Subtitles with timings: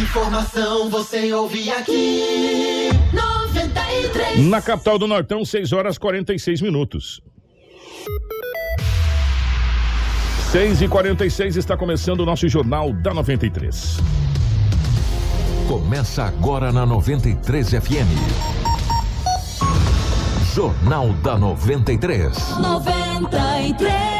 [0.00, 2.88] Informação você ouve aqui.
[3.12, 4.46] 93.
[4.46, 7.20] Na capital do Nortão, 6 horas 46 minutos.
[10.52, 13.98] 6 e 46 está começando o nosso Jornal da 93.
[15.68, 18.08] Começa agora na 93 FM.
[20.54, 22.58] Jornal da 93.
[22.58, 24.19] 93.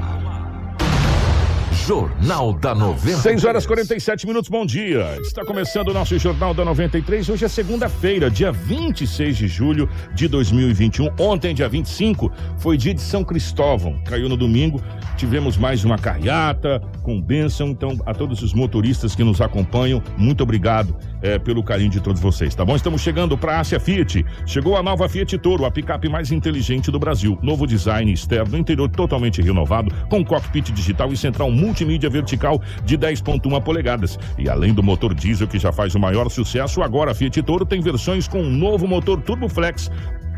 [1.91, 3.21] Jornal da 93.
[3.21, 5.17] 6 horas 47 minutos, bom dia.
[5.19, 7.27] Está começando o nosso Jornal da 93.
[7.27, 11.09] Hoje é segunda-feira, dia 26 de julho de 2021.
[11.19, 14.01] Ontem, dia 25, foi dia de São Cristóvão.
[14.05, 14.81] Caiu no domingo.
[15.17, 17.67] Tivemos mais uma carreata com bênção.
[17.67, 22.21] Então, a todos os motoristas que nos acompanham, muito obrigado é, pelo carinho de todos
[22.21, 22.75] vocês, tá bom?
[22.75, 24.25] Estamos chegando para a Ásia Fiat.
[24.45, 27.37] Chegou a nova Fiat Toro, a picape mais inteligente do Brasil.
[27.41, 31.51] Novo design externo, interior totalmente renovado, com cockpit digital e central
[31.81, 34.17] multimídia vertical de 10,1 polegadas.
[34.37, 37.65] E além do motor diesel que já faz o maior sucesso, agora a Fiat Toro
[37.65, 39.89] tem versões com um novo motor Turbo Flex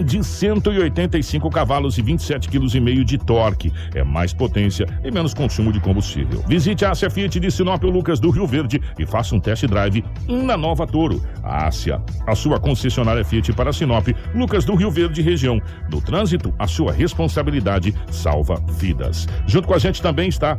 [0.04, 3.72] de 185 cavalos e 27 kg de torque.
[3.94, 6.44] É mais potência e menos consumo de combustível.
[6.48, 10.04] Visite a Ásia Fiat de Sinop Lucas do Rio Verde e faça um test drive
[10.28, 11.22] na nova Toro.
[11.44, 15.62] A Ásia, a sua concessionária Fiat para Sinop, Lucas do Rio Verde região.
[15.92, 19.28] No trânsito, a sua responsabilidade salva vidas.
[19.46, 20.58] Junto com a gente também está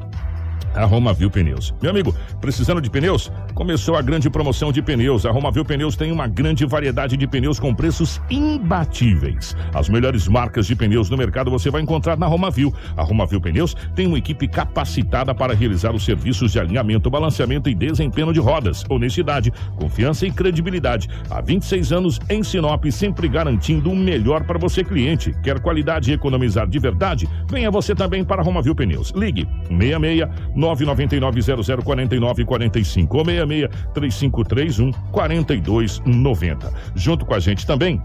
[0.74, 1.74] a Romavil Pneus.
[1.80, 3.30] Meu amigo, precisando de pneus?
[3.54, 5.24] Começou a grande promoção de pneus.
[5.24, 9.56] A Romavil Pneus tem uma grande variedade de pneus com preços imbatíveis.
[9.72, 12.74] As melhores marcas de pneus no mercado você vai encontrar na Romavil.
[12.96, 17.74] A Romavil Pneus tem uma equipe capacitada para realizar os serviços de alinhamento, balanceamento e
[17.74, 18.84] desempenho de rodas.
[18.88, 21.08] Honestidade, confiança e credibilidade.
[21.30, 25.32] Há 26 anos em Sinop, sempre garantindo o melhor para você cliente.
[25.42, 27.28] Quer qualidade e economizar de verdade?
[27.48, 29.12] Venha você também para a Romavil Pneus.
[29.14, 30.28] Ligue 66
[30.64, 31.42] 999
[31.82, 36.72] 0049 45 ou 66 3531 4290.
[36.94, 38.00] Junto com a gente também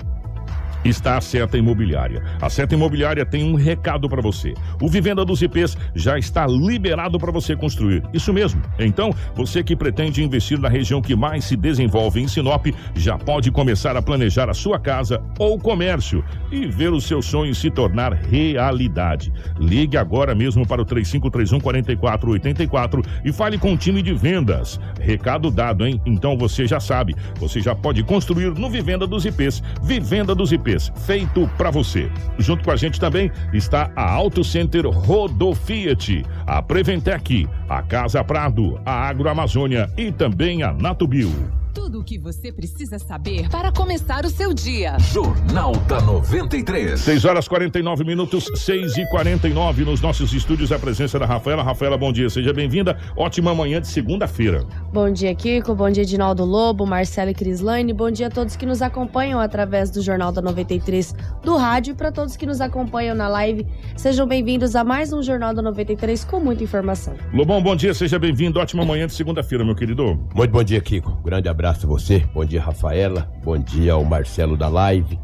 [0.84, 2.24] está a Seta Imobiliária.
[2.42, 4.54] A Seta Imobiliária tem um recado para você.
[4.82, 8.04] O Vivenda dos IPs já está liberado para você construir.
[8.14, 8.62] Isso mesmo.
[8.78, 13.52] Então, você que pretende investir na região que mais se desenvolve em Sinop, já pode
[13.52, 18.14] começar a planejar a sua casa ou comércio e ver o seu sonho se tornar
[18.14, 19.34] realidade.
[19.60, 24.80] Ligue agora mesmo para o 3531 4484 e fale com o time de vendas.
[25.00, 26.02] Recado dado, hein?
[26.06, 27.16] Então você já sabe.
[27.40, 29.62] Você já pode construir no Vivenda dos IPs.
[29.82, 30.69] Vivenda dos IPs
[31.06, 32.12] feito para você.
[32.38, 38.24] Junto com a gente também está a Auto Center Rodo Fiat, a Preventec, a Casa
[38.24, 41.59] Prado, a Agroamazônia e também a Natubio.
[41.74, 44.98] Tudo o que você precisa saber para começar o seu dia.
[45.00, 47.00] Jornal da 93.
[47.00, 50.72] 6 horas 49 minutos, 6 e 49 nos nossos estúdios.
[50.72, 51.62] A presença da Rafaela.
[51.62, 52.98] Rafaela, bom dia, seja bem-vinda.
[53.16, 54.66] Ótima manhã de segunda-feira.
[54.92, 55.76] Bom dia, Kiko.
[55.76, 57.94] Bom dia, Edinaldo Lobo, Marcelo e Crislaine.
[57.94, 61.14] Bom dia a todos que nos acompanham através do Jornal da 93
[61.44, 63.66] do rádio e para todos que nos acompanham na live.
[63.96, 67.14] Sejam bem-vindos a mais um Jornal da 93 com muita informação.
[67.32, 68.60] Lobão, bom dia, seja bem-vindo.
[68.60, 70.20] Ótima manhã de segunda-feira, meu querido.
[70.34, 71.12] Muito bom dia, Kiko.
[71.24, 72.20] Grande abraço a você.
[72.34, 73.30] Bom dia, Rafaela.
[73.44, 75.20] Bom dia ao Marcelo da Live,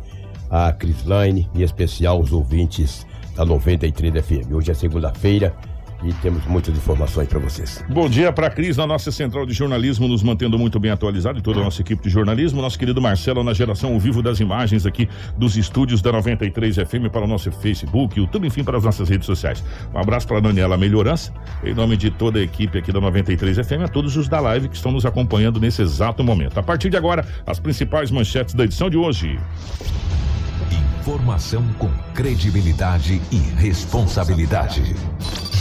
[0.50, 4.52] a Crislaine em especial os ouvintes da 93 FM.
[4.52, 5.56] Hoje é segunda-feira
[6.06, 7.84] e temos muitas informações para vocês.
[7.90, 11.40] Bom dia para a Cris, na nossa central de jornalismo, nos mantendo muito bem atualizado
[11.40, 12.62] e toda a nossa equipe de jornalismo.
[12.62, 17.10] Nosso querido Marcelo, na geração ao vivo das imagens aqui dos estúdios da 93 FM
[17.12, 19.64] para o nosso Facebook, YouTube, enfim, para as nossas redes sociais.
[19.94, 21.34] Um abraço para a Daniela Melhorança,
[21.64, 24.70] em nome de toda a equipe aqui da 93 FM, a todos os da live
[24.70, 26.60] que estão nos acompanhando nesse exato momento.
[26.60, 29.40] A partir de agora, as principais manchetes da edição de hoje.
[31.00, 34.96] Informação com credibilidade e responsabilidade.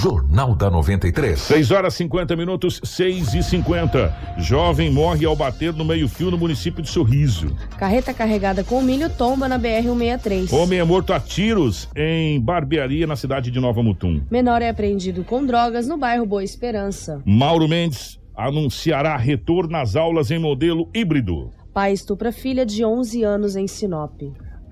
[0.03, 1.39] Jornal da 93.
[1.39, 4.15] 6 horas 50 minutos, 6 e 50.
[4.39, 7.55] Jovem morre ao bater no meio-fio no município de Sorriso.
[7.79, 10.53] Carreta carregada com milho tomba na BR-163.
[10.53, 14.23] Homem é morto a tiros em barbearia na cidade de Nova Mutum.
[14.31, 17.23] Menor é apreendido com drogas no bairro Boa Esperança.
[17.25, 21.51] Mauro Mendes anunciará retorno às aulas em modelo híbrido.
[21.73, 24.21] Pai estupra filha de 11 anos em Sinop.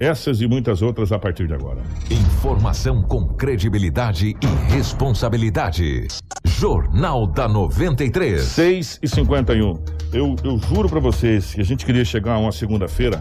[0.03, 1.81] Essas e muitas outras a partir de agora.
[2.11, 6.09] Informação com credibilidade e responsabilidade.
[6.45, 8.43] Jornal da 93.
[8.43, 9.79] 6 e 51.
[10.13, 13.21] Eu, eu juro para vocês que a gente queria chegar a uma segunda-feira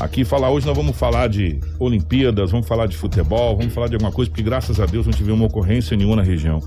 [0.00, 3.94] aqui falar hoje nós vamos falar de Olimpíadas, vamos falar de futebol, vamos falar de
[3.94, 6.60] alguma coisa, porque graças a Deus não tive uma ocorrência nenhuma na região.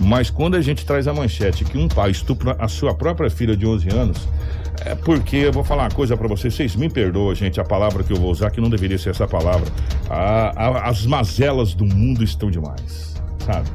[0.00, 3.54] Mas quando a gente traz a manchete que um pai estupra a sua própria filha
[3.54, 4.28] de 11 anos,
[4.84, 8.02] é porque eu vou falar uma coisa pra vocês, vocês me perdoam, gente, a palavra
[8.02, 9.66] que eu vou usar, que não deveria ser essa palavra.
[10.08, 13.14] A- a- as mazelas do mundo estão demais,
[13.44, 13.68] sabe?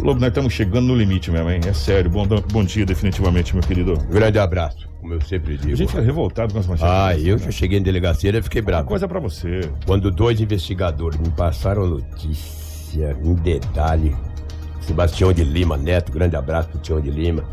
[0.00, 1.60] Lobo, nós estamos chegando no limite mesmo, hein?
[1.66, 2.10] É sério.
[2.10, 3.94] Bom, bom dia, definitivamente, meu querido.
[4.10, 5.76] Grande abraço, como eu sempre A digo.
[5.76, 6.92] gente fica revoltado com as manchetes.
[6.92, 8.88] Ah, eu já cheguei em delegacia e fiquei Uma bravo.
[8.88, 9.70] coisa pra você.
[9.86, 14.16] Quando dois investigadores me passaram a notícia em detalhe,
[14.80, 17.44] Sebastião de Lima Neto, grande abraço pro Tião de Lima,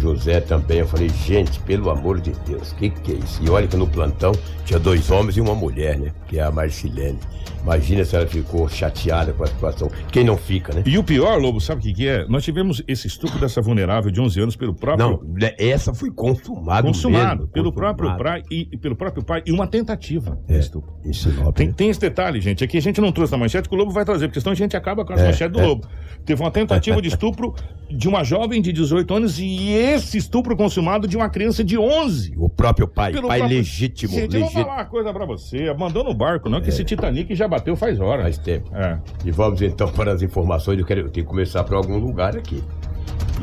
[0.00, 3.42] José também, eu falei, gente, pelo amor de Deus, que que é isso?
[3.42, 4.32] E olha que no plantão
[4.64, 6.12] tinha dois homens e uma mulher, né?
[6.28, 7.18] Que é a Marcilene.
[7.62, 9.90] Imagina se ela ficou chateada com a situação.
[10.12, 10.84] Quem não fica, né?
[10.86, 12.24] E o pior, Lobo, sabe o que, que é?
[12.28, 15.04] Nós tivemos esse estupro dessa vulnerável de 11 anos pelo próprio.
[15.24, 17.96] Não, né, essa foi consumada consumado mesmo, pelo consumado.
[17.96, 20.92] próprio pai e pelo próprio pai e uma tentativa de É, estupro.
[21.04, 21.74] em Sinop, Tem, né?
[21.76, 22.62] tem esse detalhe, gente.
[22.62, 24.56] Aqui a gente não trouxe na manchete que o Lobo vai trazer, porque senão a
[24.56, 25.66] gente acaba com as É, manchetes do é.
[25.66, 25.88] Lobo.
[26.24, 27.52] Teve uma tentativa de estupro
[27.90, 32.34] de uma jovem de 18 anos e esse estupro consumado de uma criança de 11.
[32.36, 34.62] O próprio pai, Pelo pai próprio- legítimo, Gente, eu vou legítimo.
[34.64, 35.72] falar uma coisa pra você.
[35.74, 38.22] Mandou no barco, não, que esse Titanic já bateu faz horas.
[38.22, 38.70] Faz tempo.
[38.74, 38.98] É.
[39.24, 40.78] E vamos então para as informações.
[40.78, 42.62] Eu, quero, eu tenho que começar por algum lugar aqui.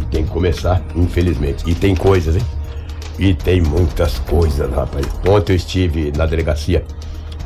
[0.01, 1.63] E tem que começar, infelizmente.
[1.69, 2.41] E tem coisas, hein?
[3.19, 5.05] E tem muitas coisas, rapaz.
[5.27, 6.83] Ontem eu estive na delegacia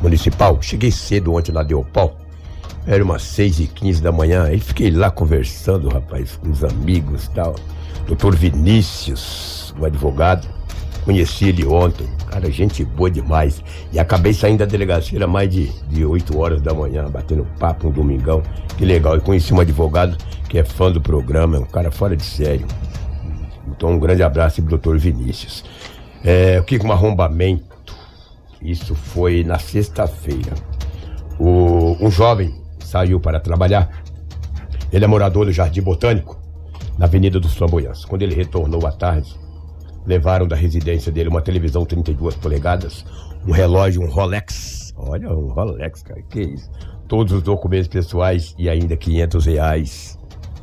[0.02, 0.58] municipal.
[0.62, 2.16] Cheguei cedo ontem na Deopal.
[2.86, 4.44] Era umas 6 e 15 da manhã.
[4.44, 7.54] Aí fiquei lá conversando, rapaz, com os amigos e tal.
[8.08, 10.48] Doutor Vinícius, o advogado.
[11.04, 12.08] Conheci ele ontem.
[12.30, 13.62] Cara, gente boa demais.
[13.92, 17.88] E acabei saindo da delegacia era mais de, de 8 horas da manhã, batendo papo
[17.88, 18.42] um domingão.
[18.78, 19.18] Que legal.
[19.18, 20.16] E conheci um advogado
[20.48, 22.66] que é fã do programa, é um cara fora de sério.
[23.66, 25.62] Então, um grande abraço pro doutor Vinícius.
[26.24, 27.94] É, o que com um arrombamento?
[28.62, 30.54] Isso foi na sexta-feira.
[31.38, 34.02] Um jovem saiu para trabalhar.
[34.90, 36.37] Ele é morador do Jardim Botânico,
[36.98, 38.04] na Avenida dos Flamboyantes.
[38.04, 39.34] Quando ele retornou à tarde,
[40.04, 43.04] levaram da residência dele uma televisão 32 polegadas,
[43.46, 44.92] um relógio, um Rolex.
[44.96, 46.70] Olha, um Rolex, cara, que isso?
[47.06, 50.18] Todos os documentos pessoais e ainda 500 reais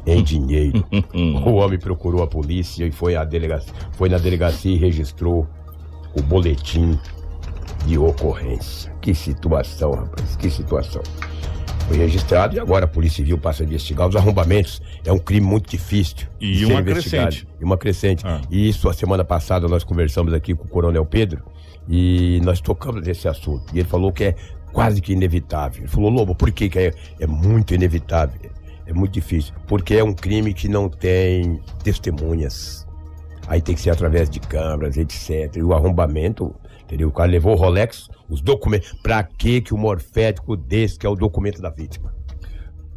[0.05, 0.85] em dinheiro.
[1.45, 5.47] o homem procurou a polícia e foi, à delegacia, foi na delegacia e registrou
[6.17, 6.99] o boletim
[7.85, 8.91] de ocorrência.
[9.01, 11.01] Que situação, rapaz, que situação.
[11.87, 14.81] Foi registrado e agora a Polícia Civil passa a investigar os arrombamentos.
[15.05, 16.27] É um crime muito difícil.
[16.39, 17.47] E uma crescente.
[17.61, 18.25] E uma crescente.
[18.25, 18.41] Ah.
[18.49, 21.43] E isso, a semana passada, nós conversamos aqui com o Coronel Pedro
[21.87, 23.65] e nós tocamos nesse assunto.
[23.71, 24.35] E ele falou que é
[24.73, 25.83] quase que inevitável.
[25.83, 28.51] Ele falou, Lobo, por que, que é, é muito inevitável?
[28.87, 29.53] É muito difícil.
[29.67, 32.85] Porque é um crime que não tem testemunhas.
[33.47, 35.55] Aí tem que ser através de câmeras, etc.
[35.55, 36.55] E o arrombamento,
[36.85, 37.09] entendeu?
[37.09, 38.93] O cara levou o Rolex, os documentos.
[39.03, 42.14] Pra que que o morfético desse, que é o documento da vítima?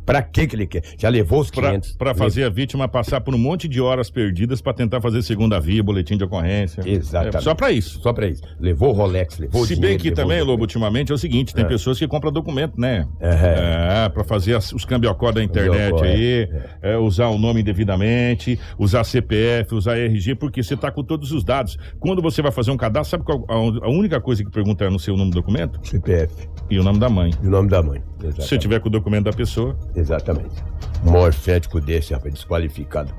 [0.09, 0.83] Pra que que ele quer?
[0.99, 1.93] Já levou os 500.
[1.93, 5.61] pra fazer a vítima passar por um monte de horas perdidas pra tentar fazer segunda
[5.61, 6.83] via, boletim de ocorrência.
[6.87, 7.37] Exatamente.
[7.37, 8.01] É só pra isso.
[8.01, 8.43] Só pra isso.
[8.59, 11.55] Levou o Rolex, levou o Se dinheiro, bem que também, Lobo, ultimamente é o seguinte,
[11.55, 11.69] tem É.
[11.69, 13.07] pessoas que compram documento, né?
[13.21, 14.05] É.
[14.07, 16.49] É, pra fazer as- os cambiocó da internet Cambiocó, aí,
[16.81, 21.45] é, usar o nome indevidamente, usar CPF, usar RG, porque você tá com todos os
[21.45, 21.77] dados.
[22.01, 24.91] Quando você vai fazer um cadastro, sabe qual a, a única coisa que pergunta é
[24.91, 25.79] no seu nome do documento?
[25.87, 26.49] CPF.
[26.71, 27.31] E o nome da mãe.
[27.43, 28.03] E o nome da mãe.
[28.19, 28.59] Se Exatamente.
[28.59, 30.63] tiver com o documento da pessoa, Exatamente.
[31.07, 33.15] Um morfético desse, rapaz, desqualificado.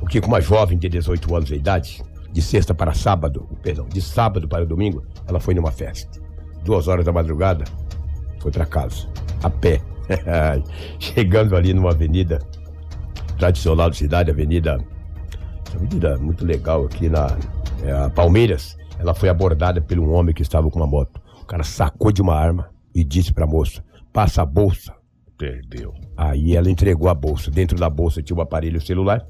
[0.00, 3.86] O que com uma jovem de 18 anos de idade, de sexta para sábado, perdão,
[3.88, 6.20] de sábado para domingo, ela foi numa festa.
[6.64, 7.64] Duas horas da madrugada,
[8.40, 9.08] foi para casa,
[9.42, 9.80] a pé.
[10.98, 12.38] Chegando ali numa avenida
[13.38, 14.78] tradicional da cidade, avenida.
[15.66, 17.36] Essa avenida muito legal aqui na
[17.82, 18.76] é, a Palmeiras.
[18.98, 21.20] Ela foi abordada por um homem que estava com uma moto.
[21.40, 24.94] O cara sacou de uma arma e disse pra moça: passa a bolsa.
[25.38, 25.92] perdeu.
[26.16, 27.50] Aí ela entregou a bolsa.
[27.50, 29.26] Dentro da bolsa tinha um aparelho celular,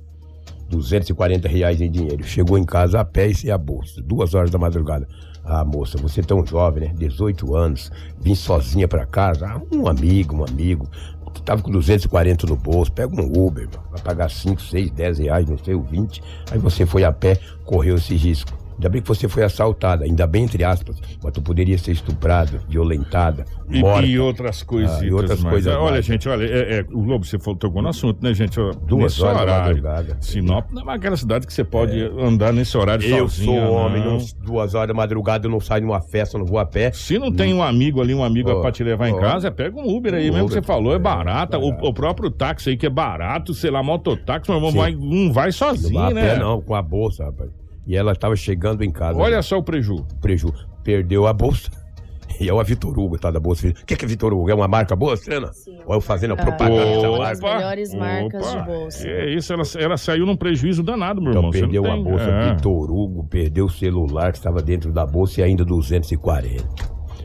[0.68, 2.22] 240 reais em dinheiro.
[2.24, 4.02] Chegou em casa a pé e sem a bolsa.
[4.02, 5.08] Duas horas da madrugada.
[5.44, 6.94] Ah, moça, você é tão jovem, né?
[6.96, 9.46] 18 anos, vim sozinha pra casa.
[9.46, 10.88] Ah, um amigo, um amigo.
[11.34, 15.48] Tu tava com 240 no bolso, pega um Uber, vai pagar 5, 6, 10 reais,
[15.48, 16.22] não sei, o 20.
[16.50, 18.61] Aí você foi a pé, correu esse risco.
[18.74, 22.58] Ainda bem que você foi assaltada, ainda bem entre aspas, mas tu poderia ser estuprada,
[22.68, 24.06] violentada, E, morta.
[24.06, 25.00] e outras coisas.
[25.00, 26.04] Ah, e outras coisas Olha, mais.
[26.04, 28.56] gente, olha, é, é, o Lobo, você falou, tocou no assunto, né, gente?
[28.86, 29.66] Duas nesse horas horário.
[29.82, 30.16] madrugada.
[30.20, 33.52] Sinop não é aquela cidade que você pode andar nesse horário Eu sozinho.
[33.60, 34.18] sou homem, não.
[34.18, 36.90] não, duas horas da madrugada eu não saio numa festa, não vou a pé.
[36.92, 39.78] Se não tem um amigo ali, um amigo Ó, pra te levar em casa, pega
[39.78, 41.58] um Uber aí Um mesmo que você falou, é é, barata.
[41.58, 41.86] O, barato.
[41.86, 44.76] o próprio táxi aí que é barato, sei lá, mototáxi, irmão Sim.
[44.78, 46.36] vai, não vai Não sozinho, né?
[46.36, 47.50] não, com a bolsa, rapaz.
[47.86, 49.18] E ela estava chegando em casa.
[49.18, 49.42] Olha né?
[49.42, 50.06] só o preju.
[50.20, 50.52] preju.
[50.84, 51.70] Perdeu a bolsa
[52.40, 53.68] E é uma Vitor Hugo, tá da bolsa.
[53.68, 54.50] O que, que é Vitor Hugo?
[54.50, 55.52] É uma marca boa, Cena?
[55.52, 55.78] Sim.
[55.86, 57.18] Ou eu fazendo a Ah, propaganda dessa Opa.
[57.18, 57.30] marca?
[57.32, 59.06] As melhores marcas de bolsa.
[59.08, 61.52] É isso, ela, ela saiu num prejuízo danado, meu Então irmão.
[61.52, 62.54] Perdeu a tem- bolsa, é.
[62.54, 66.64] Vitor Hugo, perdeu o celular que estava dentro da bolsa e ainda 240.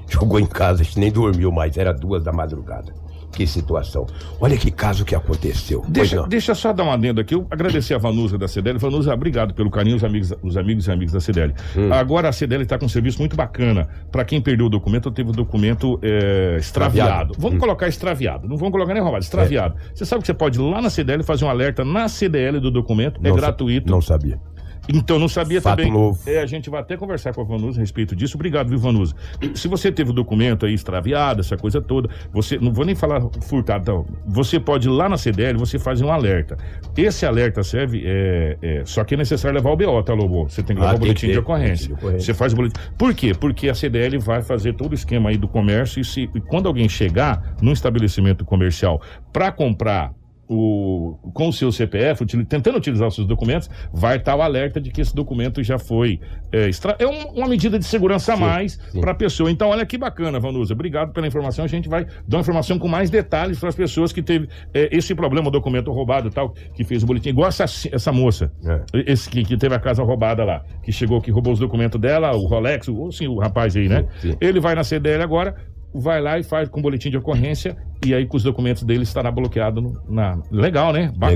[0.10, 2.94] Jogou em casa, acho que nem dormiu mais, era duas da madrugada.
[3.38, 4.08] Que situação.
[4.42, 5.86] Olha que caso que aconteceu.
[5.88, 7.36] Deixa, deixa só dar uma adenda aqui.
[7.36, 8.80] Eu agradecer a Vanusa da CDL.
[8.80, 11.54] Vanusa, obrigado pelo carinho, os amigos, os amigos e amigas da CDL.
[11.78, 11.94] Hum.
[11.94, 13.88] Agora a CDL está com um serviço muito bacana.
[14.12, 17.36] Para quem perdeu o documento, teve o documento é, extraviado.
[17.38, 17.60] Vamos Hum.
[17.60, 18.48] colocar extraviado.
[18.48, 19.76] Não vamos colocar nem roubado, extraviado.
[19.94, 22.72] Você sabe que você pode ir lá na CDL fazer um alerta na CDL do
[22.72, 23.20] documento.
[23.24, 23.92] é Não sa- gratuito.
[23.92, 24.40] Não sabia.
[24.88, 25.92] Então, não sabia Fato também.
[25.92, 26.20] novo.
[26.26, 28.36] É, a gente vai até conversar com a Vanusa a respeito disso.
[28.38, 29.14] Obrigado, viu, Vanusa?
[29.56, 32.58] Se você teve o documento aí extraviado, essa coisa toda, você.
[32.58, 34.06] Não vou nem falar furtado, então.
[34.26, 36.58] Você pode ir lá na CDL, você faz um alerta.
[36.96, 38.04] Esse alerta serve.
[38.06, 40.50] É, é, só que é necessário levar o BO, tá, Lobo?
[40.50, 41.88] Você tem que Ah, levar o tem boletim de ocorrência.
[41.88, 42.20] de ocorrência.
[42.26, 42.80] Você faz o boletim.
[42.98, 43.34] Por quê?
[43.40, 46.68] Porque a CDL vai fazer todo o esquema aí do comércio e, se, e quando
[46.68, 49.02] alguém chegar num estabelecimento comercial
[49.34, 50.14] para comprar
[50.48, 54.90] o, com o seu CPF, tentando utilizar os seus documentos, vai estar o alerta de
[54.92, 56.20] que esse documento já foi.
[56.52, 59.52] É, extra- é um- uma medida de segurança a mais para a pessoa.
[59.52, 60.74] Então, olha que bacana, Vanusa.
[60.74, 61.66] Obrigado pela informação.
[61.66, 64.90] A gente vai dar uma informação com mais detalhes para as pessoas que teve é,
[64.96, 67.30] esse problema, o documento roubado tal, que fez o boletim.
[67.30, 68.82] Igual essa, essa moça, É.
[69.12, 72.32] esse que, que teve a casa roubada lá, que chegou, que roubou os documentos dela,
[72.36, 74.06] o Rolex, o, sim, o rapaz aí, né?
[74.20, 74.38] Sim, sim.
[74.40, 75.56] Ele vai na CDL agora,
[75.94, 77.76] vai lá e faz com boletim de ocorrência
[78.06, 80.40] e aí com os documentos dele estará bloqueado no- na.
[80.52, 81.12] Legal, né?
[81.18, 81.32] Bacana.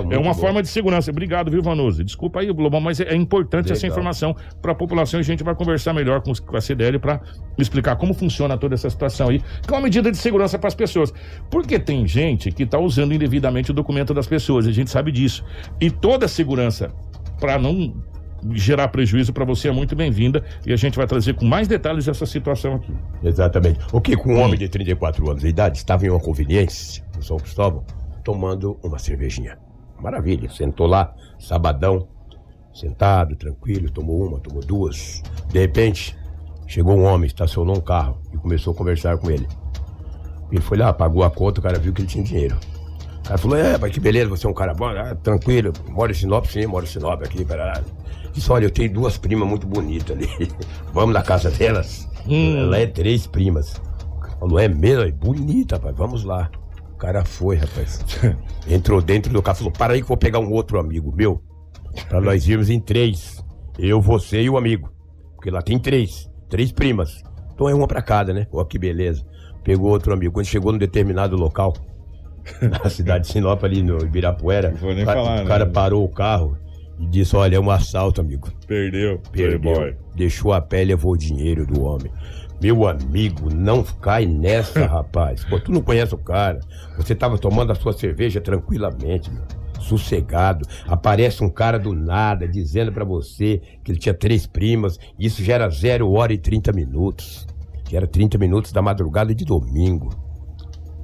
[0.00, 0.40] Legal, é uma bom.
[0.40, 1.10] forma de segurança.
[1.10, 2.02] Obrigado, viu, Vanusa?
[2.02, 3.90] Desculpa aí, Global, mas é, é importante essa Legal.
[3.98, 6.98] informação para a população e a gente vai conversar melhor com, os- com a CDL
[6.98, 7.20] para
[7.58, 10.74] explicar como funciona toda essa situação aí, que é uma medida de segurança para as
[10.74, 11.12] pessoas.
[11.50, 15.44] Porque tem gente que está usando indevidamente o documento das pessoas, a gente sabe disso.
[15.80, 16.90] E toda a segurança
[17.38, 17.94] para não
[18.52, 22.08] gerar prejuízo para você é muito bem-vinda e a gente vai trazer com mais detalhes
[22.08, 22.92] essa situação aqui.
[23.22, 23.80] Exatamente.
[23.92, 27.22] O que com um homem de 34 anos de idade estava em uma conveniência, no
[27.22, 27.84] São Cristóvão,
[28.24, 29.58] tomando uma cervejinha.
[30.00, 30.50] Maravilha.
[30.50, 32.08] Sentou lá, sabadão,
[32.72, 35.22] sentado, tranquilo, tomou uma, tomou duas.
[35.48, 36.16] De repente,
[36.66, 39.46] chegou um homem, estacionou um carro e começou a conversar com ele.
[40.50, 42.56] Ele foi lá, pagou a conta, o cara viu que ele tinha dinheiro.
[43.20, 46.12] O cara falou, é, pai, que beleza, você é um cara bom, ah, tranquilo, mora
[46.12, 47.84] em Sinop, sim, mora em Sinop aqui, caralho.
[48.36, 50.28] Disse, olha, eu tenho duas primas muito bonitas ali.
[50.92, 52.06] Vamos na casa delas?
[52.28, 53.80] Ela é três primas.
[54.38, 55.04] Falou, é mesmo?
[55.04, 56.50] É bonita, pai, vamos lá.
[56.92, 58.04] O cara foi, rapaz.
[58.68, 61.42] Entrou dentro do carro, falou, para aí que vou pegar um outro amigo meu.
[62.10, 63.42] Pra nós irmos em três.
[63.78, 64.90] Eu, você e o amigo.
[65.34, 66.30] Porque lá tem três.
[66.50, 67.22] Três primas.
[67.54, 68.46] Então é uma pra cada, né?
[68.52, 69.24] Ó, que beleza.
[69.64, 70.34] Pegou outro amigo.
[70.34, 71.72] Quando chegou num determinado local,
[72.60, 75.64] na cidade de Sinop, ali no Ibirapuera, Não vou nem o cara, falar, o cara
[75.64, 75.70] né?
[75.72, 76.58] parou o carro
[76.98, 78.50] e disse: Olha, é um assalto, amigo.
[78.66, 79.20] Perdeu.
[79.30, 79.60] Perdeu.
[79.60, 79.96] Playboy.
[80.14, 82.10] Deixou a pele, levou o dinheiro do homem.
[82.60, 85.44] Meu amigo, não cai nessa, rapaz.
[85.44, 86.60] Pô, tu não conhece o cara.
[86.96, 89.44] Você tava tomando a sua cerveja tranquilamente, meu.
[89.78, 90.66] Sossegado.
[90.86, 94.98] Aparece um cara do nada dizendo pra você que ele tinha três primas.
[95.18, 97.46] Isso já era 0 hora e 30 minutos.
[97.88, 100.10] Já era 30 minutos da madrugada de domingo.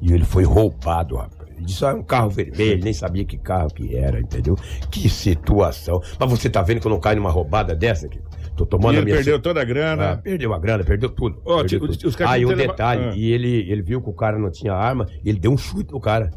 [0.00, 1.41] E ele foi roubado, rapaz.
[1.62, 4.56] Disse, ah, é um carro vermelho, nem sabia que carro que era, entendeu?
[4.90, 6.00] Que situação.
[6.18, 8.30] Mas você tá vendo que eu não caio numa roubada dessa, Kiko?
[8.56, 9.16] Tô tomando E a ele minha...
[9.16, 10.10] perdeu toda a grana.
[10.12, 11.40] Ah, perdeu a grana, perdeu tudo.
[11.44, 12.06] Ó, Perdeu tudo.
[12.08, 13.12] os caras Ah, e um detalhe, Ah.
[13.16, 15.98] e ele, ele viu que o cara não tinha arma, ele deu um chute no
[16.00, 16.30] cara.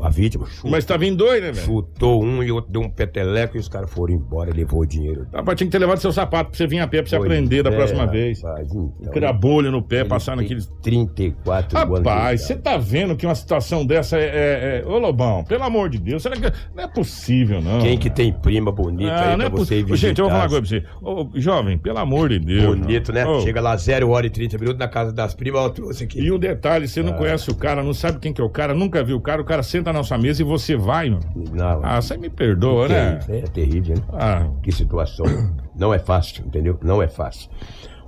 [0.00, 0.70] A vítima, chute.
[0.70, 1.64] Mas tá vindo dois, né, velho?
[1.66, 5.26] Chutou um e outro deu um peteleco e os caras foram embora, levou o dinheiro.
[5.32, 7.26] Rapaz, tinha que ter levado seu sapato pra você vir a pé, pra você Pois
[7.30, 8.42] aprender da é, próxima vez.
[8.42, 10.66] rapaz, então, Criar bolha no pé, passar naqueles.
[10.82, 12.00] 34 anos.
[12.00, 15.62] de Rapaz, você tá vendo que uma situação dessa é, é, é- Ô, Lobão, pelo
[15.64, 16.42] amor de Deus, será que.
[16.74, 17.80] Não é possível, não.
[17.80, 19.96] Quem que tem prima bonita Ah, aí não pra é você visitar?
[19.96, 21.04] Gente, eu vou falar uma coisa pra você.
[21.04, 22.78] Ô, jovem, pelo amor de Deus.
[22.78, 23.24] Bonito, né?
[23.26, 26.20] Ô, Chega lá 0 hora e 30 minutos na casa das primas, ó, trouxe aqui.
[26.20, 27.16] E um detalhe, você não Ah.
[27.16, 29.44] conhece o cara, não sabe quem que é o cara, nunca viu o cara, o
[29.44, 31.20] cara senta na sua mesa e você vai, meu.
[31.52, 33.20] Não, Ah, você me perdoa, né?
[33.28, 34.02] é, é terrível, né?
[34.12, 35.26] Ah, Que situação.
[35.74, 36.78] Não é fácil, entendeu?
[36.82, 37.50] Não é fácil.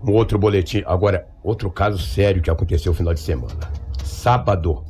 [0.03, 0.83] Um outro boletim.
[0.87, 3.55] Agora, outro caso sério que aconteceu no final de semana.
[4.05, 4.85] Sábado.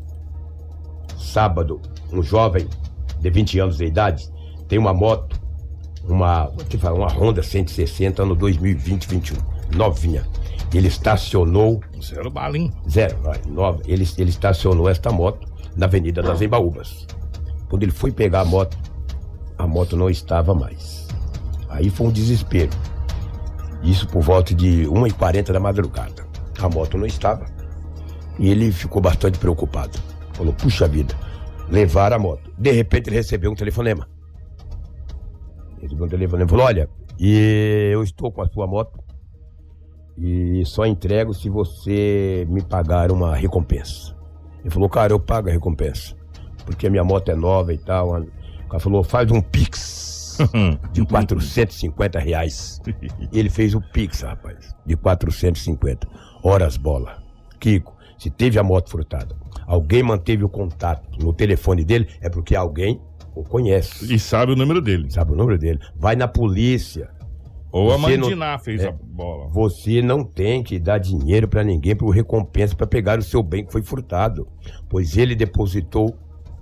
[1.16, 1.80] Sábado,
[2.12, 2.66] um jovem
[3.20, 4.28] de 20 anos de idade
[4.68, 5.38] tem uma moto,
[6.04, 6.96] uma, é que fala?
[6.98, 9.36] uma Honda 160 ano 2020-21,
[9.74, 10.24] novinha.
[10.74, 12.70] Ele estacionou zero bala, hein?
[12.88, 13.80] Zero, vai, nova.
[13.86, 15.47] Ele, ele estacionou esta moto
[15.78, 17.06] na Avenida das Embaúbas.
[17.70, 18.76] Quando ele foi pegar a moto,
[19.56, 21.06] a moto não estava mais.
[21.68, 22.72] Aí foi um desespero.
[23.82, 26.26] Isso por volta de 1h40 da madrugada.
[26.60, 27.46] A moto não estava.
[28.38, 29.96] E ele ficou bastante preocupado.
[30.32, 31.14] Falou, puxa vida,
[31.70, 32.50] levar a moto.
[32.58, 34.08] De repente ele recebeu um telefonema.
[35.80, 38.98] Ele um telefonema falou, olha, eu estou com a sua moto
[40.16, 44.17] e só entrego se você me pagar uma recompensa.
[44.60, 46.16] Ele falou, cara, eu pago a recompensa.
[46.64, 48.20] Porque a minha moto é nova e tal.
[48.20, 50.38] O cara falou, faz um Pix
[50.92, 52.80] de 450 reais.
[53.32, 56.06] E ele fez o Pix, rapaz, de 450.
[56.42, 57.22] Horas bola.
[57.58, 59.34] Kiko, se teve a moto furtada,
[59.66, 63.00] alguém manteve o contato no telefone dele, é porque alguém
[63.34, 64.12] o conhece.
[64.12, 65.10] E sabe o número dele.
[65.10, 65.80] Sabe o número dele?
[65.96, 67.10] Vai na polícia.
[67.70, 68.88] Ou a Você não- Mandiná fez É.
[68.88, 69.48] a bola.
[69.48, 73.64] Você não tem que dar dinheiro pra ninguém por recompensa pra pegar o seu bem
[73.64, 74.46] que foi furtado.
[74.88, 76.14] Pois ele depositou,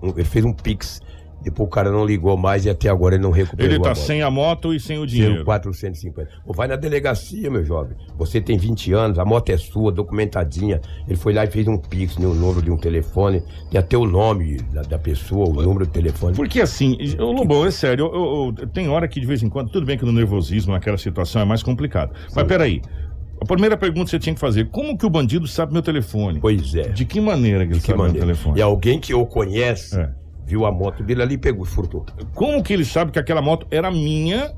[0.02, 1.00] um- ele fez um Pix.
[1.42, 3.94] Depois o cara não ligou mais e até agora ele não recuperou Ele tá a
[3.94, 5.44] sem a moto e sem o Dinheiro dinheiro.
[5.44, 6.28] 450.
[6.44, 7.96] Pô, vai na delegacia, meu jovem.
[8.18, 10.80] Você tem 20 anos, a moto é sua, documentadinha.
[11.06, 13.42] Ele foi lá e fez um pix no número de um telefone.
[13.70, 16.34] Tem até o nome da, da pessoa, o número do telefone.
[16.34, 19.48] Porque assim, ô Lobão, é sério, eu, eu- eu- tem hora que de vez em
[19.48, 22.12] quando, tudo bem que no nervosismo, naquela situação é mais complicado.
[22.34, 22.82] Mas peraí,
[23.40, 26.40] a primeira pergunta que você tinha que fazer, como que o bandido sabe meu telefone?
[26.40, 26.88] Pois é.
[26.88, 28.26] De que maneira que ele Que sabe meu maneiro.
[28.26, 28.58] telefone?
[28.58, 30.10] E alguém que o conhece, É.
[30.46, 32.06] viu a moto dele ali e pegou e furtou.
[32.34, 34.54] Como que ele sabe que aquela moto era minha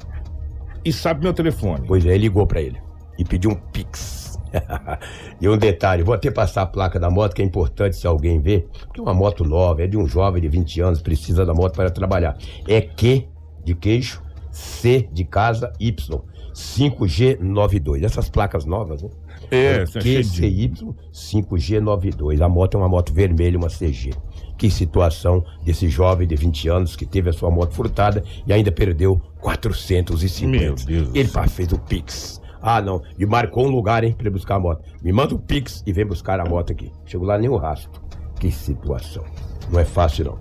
[0.84, 1.86] e sabe meu telefone?
[1.86, 2.78] Pois é, ele ligou pra ele
[3.18, 4.38] e pediu um pix.
[5.40, 8.40] e um detalhe, vou até passar a placa da moto, que é importante se alguém
[8.40, 11.52] ver, porque é uma moto nova, é de um jovem de 20 anos, precisa da
[11.52, 12.36] moto para trabalhar.
[12.66, 13.26] É Q
[13.64, 16.20] de queijo, C de casa, Y.
[16.54, 18.02] 5G92.
[18.04, 19.10] Essas placas novas, né?
[19.50, 20.72] É, é de- QCY
[21.12, 22.40] 5G92.
[22.42, 24.10] A moto é uma moto vermelha, uma CG.
[24.58, 28.72] Que situação desse jovem de 20 anos que teve a sua moto furtada e ainda
[28.72, 30.46] perdeu 450.
[30.46, 32.42] Meu Deus Ele fez o Pix.
[32.60, 33.00] Ah, não.
[33.16, 34.82] E marcou um lugar, hein, pra ele buscar a moto.
[35.00, 36.92] Me manda o Pix e vem buscar a moto aqui.
[37.06, 38.02] Chegou lá nem o rastro.
[38.40, 39.24] Que situação.
[39.70, 40.38] Não é fácil, não.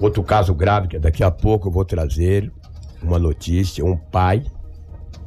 [0.00, 2.50] Outro caso grave que daqui a pouco eu vou trazer
[3.02, 3.84] uma notícia.
[3.84, 4.42] Um pai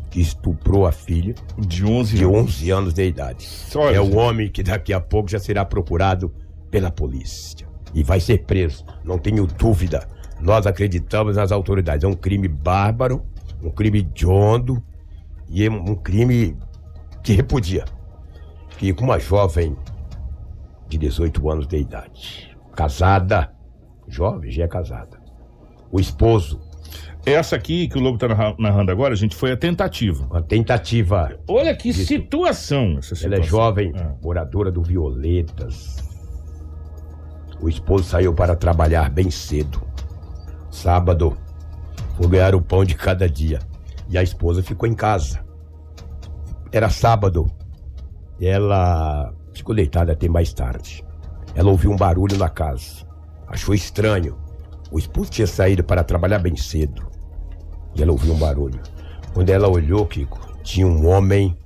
[0.10, 2.38] que estuprou a filha De 11 de anos.
[2.38, 3.48] 11 anos de idade.
[3.76, 6.34] Olha, é o homem que daqui a pouco já será procurado
[6.70, 7.68] pela polícia.
[7.94, 10.08] E vai ser preso, não tenho dúvida.
[10.40, 12.04] Nós acreditamos nas autoridades.
[12.04, 13.24] É um crime bárbaro,
[13.64, 14.84] um crime hediondo
[15.48, 16.58] e é um crime
[17.24, 17.86] que repudia.
[18.78, 19.76] Que com uma jovem
[20.90, 23.52] de 18 anos de idade, casada,
[24.08, 25.22] jovem, já é casada.
[25.92, 26.60] O esposo,
[27.26, 30.26] Essa aqui que o Lobo tá narra- narrando agora, gente, foi a tentativa.
[30.30, 33.28] uma tentativa Olha que situação essa situação.
[33.34, 34.12] Ela é jovem, É.
[34.22, 36.03] moradora do Violetas.
[37.64, 39.82] O esposo saiu para trabalhar bem cedo.
[40.70, 41.38] Sábado,
[42.18, 43.60] foi ganhar o pão de cada dia.
[44.10, 45.40] E a esposa ficou em casa.
[46.74, 47.50] Era sábado.
[48.42, 51.06] Ela ficou deitada até mais tarde.
[51.56, 53.08] Ela ouviu um barulho na casa.
[53.48, 54.38] Achou estranho.
[54.92, 57.08] O esposo tinha saído para trabalhar bem cedo.
[57.96, 58.82] E ela ouviu um barulho.
[59.34, 61.58] Quando ela olhou, Kiko, tinha um homem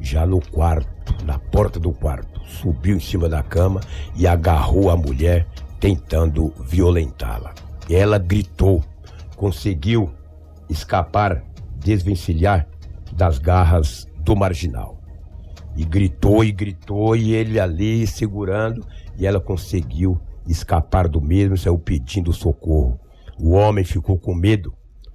[0.00, 3.80] já no quarto, na porta do quarto, subiu em cima da cama
[4.16, 5.46] e agarrou a mulher,
[5.80, 7.54] tentando violentá-la.
[7.90, 8.82] Ela gritou,
[9.36, 10.10] conseguiu
[10.68, 11.42] escapar,
[11.76, 12.68] desvencilhar
[13.12, 15.00] das garras do marginal.
[15.76, 18.86] E gritou e gritou, e ele ali segurando,
[19.18, 23.00] e ela conseguiu escapar do mesmo, saiu pedindo socorro.
[23.40, 24.72] O homem ficou com medo,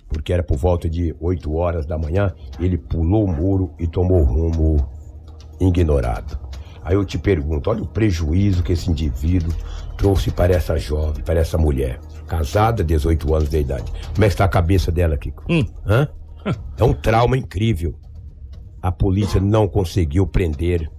[0.09, 4.23] porque era por volta de 8 horas da manhã, ele pulou o muro e tomou
[4.23, 4.89] rumo
[5.59, 6.46] ignorado.
[6.88, 9.54] Aí eu te pergunto, olha o prejuízo que esse indivíduo
[9.97, 13.91] trouxe para essa jovem, para essa mulher, casada, 18 anos de idade.
[14.13, 15.43] Como é que está a cabeça dela, Kiko?
[15.50, 15.65] Hum.
[15.86, 16.08] Hã?
[16.78, 17.93] É um trauma incrível.
[18.82, 20.89] A polícia não conseguiu prender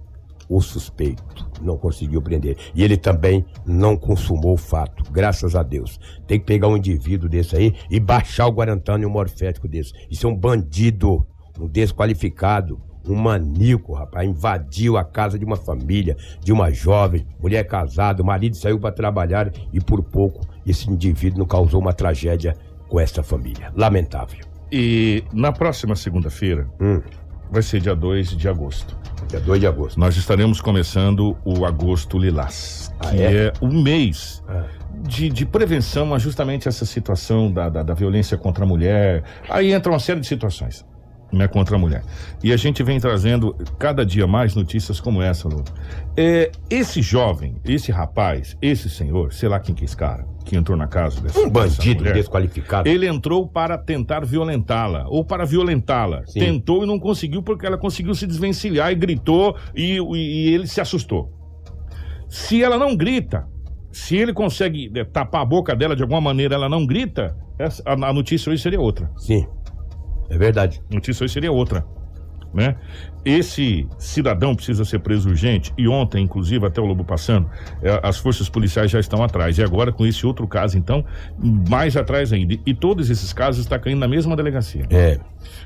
[0.47, 1.49] o suspeito.
[1.59, 2.55] Não conseguiu prender.
[2.75, 5.99] E ele também não consumou o fato, graças a Deus.
[6.27, 9.91] Tem que pegar um indivíduo desse aí e baixar o Guarantano e um morfético desse.
[10.07, 11.25] Isso é um bandido,
[11.59, 14.27] um desqualificado, um maníaco, rapaz.
[14.27, 18.91] Invadiu a casa de uma família, de uma jovem, mulher casada, o marido saiu para
[18.91, 22.55] trabalhar e por pouco esse indivíduo não causou uma tragédia
[22.87, 23.71] com essa família.
[23.75, 24.39] Lamentável.
[24.71, 27.01] E na próxima segunda-feira, Hum,
[27.51, 28.97] vai ser dia 2 de agosto.
[29.27, 29.99] dia 2 de agosto.
[29.99, 33.45] Nós estaremos começando o Agosto Lilás, Ah, que é?
[33.47, 34.65] é um mês Ah.
[35.07, 39.23] de, de prevenção a justamente essa situação da, da, da violência contra a mulher.
[39.49, 40.85] Aí entra uma série de situações
[41.31, 42.03] né, contra a mulher.
[42.43, 45.63] E a gente vem trazendo cada dia mais notícias como essa, Lu.
[46.17, 50.55] É, esse jovem, esse rapaz, esse senhor, sei lá quem que é esse cara, que
[50.55, 52.89] entrou na casa dessa, Um bandido mulher, desqualificado.
[52.89, 56.23] ele entrou para tentar violentá-la, ou para violentá-la.
[56.33, 60.65] Tentou e não conseguiu porque ela conseguiu se desvencilhar e gritou e, e- e ele
[60.67, 61.31] se assustou.
[62.27, 63.47] Se ela não grita,
[63.91, 67.81] se ele consegue eh, tapar a boca dela de alguma maneira, ela não grita, essa-
[67.85, 69.09] a, a notícia hoje seria outra.
[69.17, 69.47] Sim,
[70.29, 70.81] é verdade.
[70.89, 71.85] Notícia hoje seria outra.
[72.53, 72.75] Né?
[73.25, 77.49] Esse cidadão precisa ser preso urgente e ontem, inclusive, até o Lobo passando,
[77.83, 79.57] eh, as forças policiais já estão atrás.
[79.57, 81.03] E agora, com esse outro caso, então,
[81.69, 82.57] mais atrás ainda.
[82.65, 84.85] E todos esses casos estão caindo na mesma delegacia.
[84.89, 85.19] É,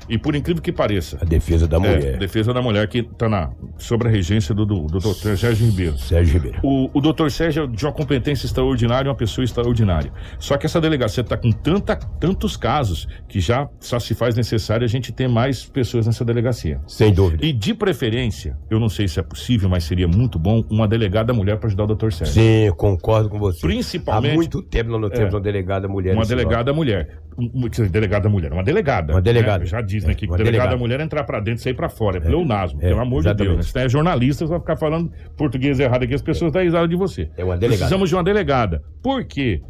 [0.08, 2.18] E por incrível que pareça, a defesa da é, mulher.
[2.18, 5.96] defesa da mulher que está na sob a regência do, do, do doutor Sérgio Ribeiro.
[5.96, 6.58] Sérgio Ribeiro.
[6.62, 10.12] O, o doutor Sérgio é de uma competência extraordinária, uma pessoa extraordinária.
[10.38, 14.84] Só que essa delegacia está com tanta, tantos casos que já só se faz necessário
[14.84, 16.73] a gente ter mais pessoas nessa delegacia.
[16.86, 17.44] Sem dúvida.
[17.44, 21.32] E de preferência, eu não sei se é possível, mas seria muito bom, uma delegada
[21.32, 22.34] mulher para ajudar o doutor Sérgio.
[22.34, 23.60] Sim, eu concordo com você.
[23.60, 25.36] Principalmente- Há muito tempo nós não temos É.
[25.36, 26.14] uma delegada mulher.
[26.14, 27.18] Uma delegada mulher.
[27.36, 29.12] Um- um- dizer, Delegada mulher, uma delegada.
[29.12, 29.58] Uma delegada.
[29.60, 29.66] né?
[29.66, 30.12] Já diz, né?
[30.12, 30.76] É, Que uma delegada delegada.
[30.80, 32.18] mulher entrar pra dentro e sair pra fora.
[32.18, 33.54] É, pleonasmo, é, pelo amor de exatamente.
[33.56, 33.66] Deus.
[33.74, 33.80] né?
[33.80, 36.94] Se é jornalista, você vai ficar falando português errado aqui, as pessoas dão risada de
[36.94, 37.28] você.
[37.36, 37.78] É uma delegada.
[37.78, 38.82] Precisamos de uma delegada.
[39.02, 39.60] Por quê?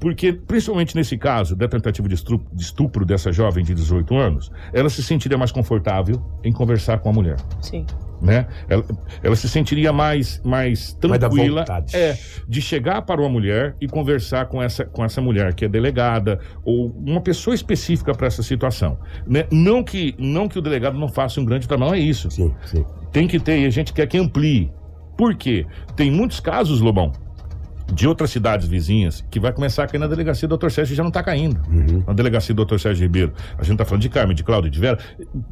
[0.00, 4.50] Porque, principalmente nesse caso da tentativa de estupro, de estupro dessa jovem de 18 anos,
[4.72, 7.84] ela se sentiria mais confortável em conversar com a mulher Sim.
[8.20, 8.46] né?
[8.66, 8.82] Ela,
[9.22, 12.16] ela se sentiria mais, mais tranquila é,
[12.48, 16.40] de chegar para uma mulher e conversar com essa, com essa mulher que é delegada
[16.64, 18.98] ou uma pessoa específica para essa situação.
[19.26, 19.44] Né?
[19.52, 22.30] Não, que, não que o delegado não faça um grande trabalho, não é isso.
[22.30, 22.84] Sim, sim.
[23.12, 24.72] Tem que ter, e a gente quer que amplie.
[25.16, 25.66] Por quê?
[25.94, 27.12] Tem muitos casos, Lobão,
[27.92, 30.70] de outras cidades vizinhas que vai começar a cair na delegacia do Dr.
[30.70, 31.60] Sérgio já não está caindo.
[31.68, 32.04] Uhum.
[32.06, 32.78] Na delegacia do Dr.
[32.78, 33.32] Sérgio Ribeiro.
[33.58, 34.98] A gente está falando de Carmen, de Cláudio, de Vera.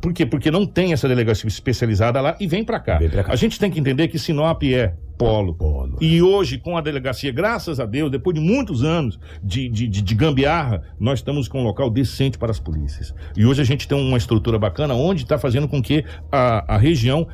[0.01, 0.25] Por quê?
[0.25, 2.99] Porque não tem essa delegacia especializada lá e vem para cá.
[2.99, 3.33] Cá.
[3.33, 5.55] A gente tem que entender que Sinop é polo.
[5.55, 5.97] Polo.
[6.01, 10.01] E hoje, com a delegacia, graças a Deus, depois de muitos anos de, de, de,
[10.01, 13.13] de gambiarra, nós estamos com um local decente para as polícias.
[13.37, 16.79] E hoje a gente tem uma estrutura bacana onde está fazendo com que a, a
[16.79, 17.27] região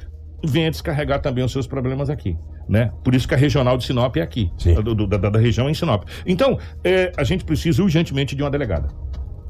[0.47, 2.37] venha descarregar também os seus problemas aqui.
[2.69, 2.91] Né?
[3.03, 4.51] Por isso que a regional de Sinop é aqui,
[4.83, 6.05] do- do- da, da região em Sinop.
[6.27, 8.89] Então, é, a gente precisa urgentemente de uma delegada.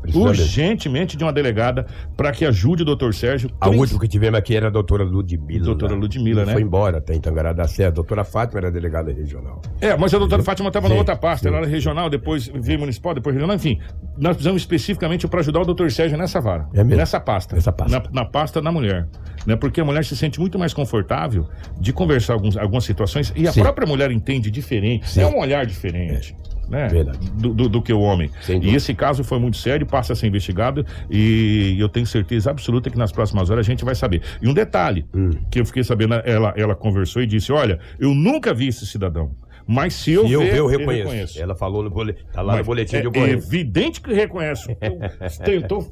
[0.04, 0.42] Precisa mesmo.
[0.42, 1.86] urgentemente de uma delegada
[2.16, 3.50] para que ajude o doutor Sérgio.
[3.60, 5.64] A última que tivemos aqui era a doutora Ludmilla.
[5.64, 6.52] Doutora Ludmilla, né?
[6.52, 7.88] Foi embora, até em Tangará da Serra.
[7.88, 9.62] A doutora Fátima era delegada regional.
[9.80, 11.48] É, mas a doutora Fátima estava na outra pasta, sim.
[11.48, 13.78] ela era regional, depois veio municipal, depois regional, enfim.
[14.18, 16.68] Nós precisamos especificamente para ajudar o doutor Sérgio nessa vara.
[16.74, 16.96] É mesmo?
[16.96, 17.56] Nessa pasta.
[17.56, 17.98] Nessa pasta.
[17.98, 19.08] Na, na pasta da mulher.
[19.46, 19.56] Né?
[19.56, 21.48] Porque a mulher se sente muito mais confortável
[21.80, 23.62] de conversar alguns, algumas situações e a Sim.
[23.62, 25.08] própria mulher entende diferente.
[25.08, 25.22] Sim.
[25.22, 26.36] É um olhar diferente.
[26.68, 26.88] Né?
[27.34, 28.30] Do, do- do que o homem.
[28.62, 32.88] E esse caso foi muito sério, passa a ser investigado e eu tenho certeza absoluta
[32.90, 34.22] que nas próximas horas a gente vai saber.
[34.40, 35.30] E um detalhe Hum.
[35.50, 39.32] que eu fiquei sabendo, ela, ela conversou e disse: Olha, eu nunca vi esse cidadão,
[39.66, 41.40] mas se eu Se eu ver, ver, eu reconheço.
[41.40, 42.22] Ela falou no boletim.
[42.32, 43.46] Tá lá no Mas boletim é, de é ocorrência.
[43.48, 44.74] evidente que reconhece.
[45.44, 45.86] Tentou,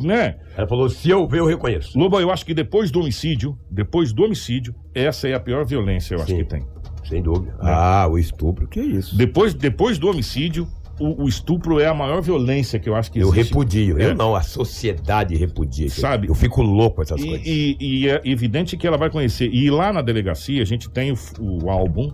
[0.00, 0.36] né?
[0.56, 1.98] Ela falou: se eu ver, eu reconheço.
[1.98, 6.14] Lobo, eu acho que depois do homicídio, depois do homicídio, essa é a pior violência,
[6.14, 6.38] eu acho Sim.
[6.38, 6.64] que tem.
[7.08, 7.54] Sem dúvida.
[7.60, 9.16] Ah, o estupro, que isso?
[9.16, 10.66] Depois, depois do homicídio,
[10.98, 13.48] o, o estupro é a maior violência que eu acho que Eu existe.
[13.50, 14.00] repudio.
[14.00, 14.06] É.
[14.06, 15.90] Eu não, a sociedade repudia.
[15.90, 16.28] Sabe?
[16.28, 17.46] Eu fico louco com essas E, coisas.
[17.46, 19.48] e- e é evidente que ela vai conhecer.
[19.52, 22.12] E lá na delegacia a gente tem o, o álbum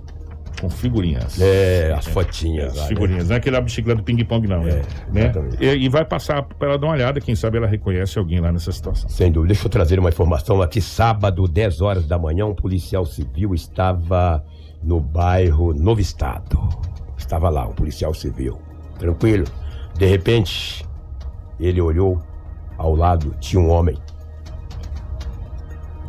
[0.61, 1.41] com figurinhas.
[1.41, 2.73] É, as fotinhas.
[2.73, 2.89] As lá, né?
[2.89, 4.63] figurinhas, não é aquele bicicleta do ping-pong, não.
[4.63, 4.83] É, né?
[5.13, 5.21] né?
[5.25, 5.57] exatamente.
[5.65, 8.51] E, e vai passar pra ela dar uma olhada, quem sabe ela reconhece alguém lá
[8.53, 9.09] nessa situação.
[9.09, 9.53] Sem dúvida.
[9.55, 10.81] Deixa eu trazer uma informação aqui.
[10.81, 14.45] Sábado, 10 horas da manhã, um policial civil estava
[14.83, 16.59] no bairro Novo Estado.
[17.17, 18.59] Estava lá, um policial civil.
[18.99, 19.45] Tranquilo.
[19.97, 20.87] De repente,
[21.59, 22.21] ele olhou
[22.79, 23.97] ao lado, tinha um homem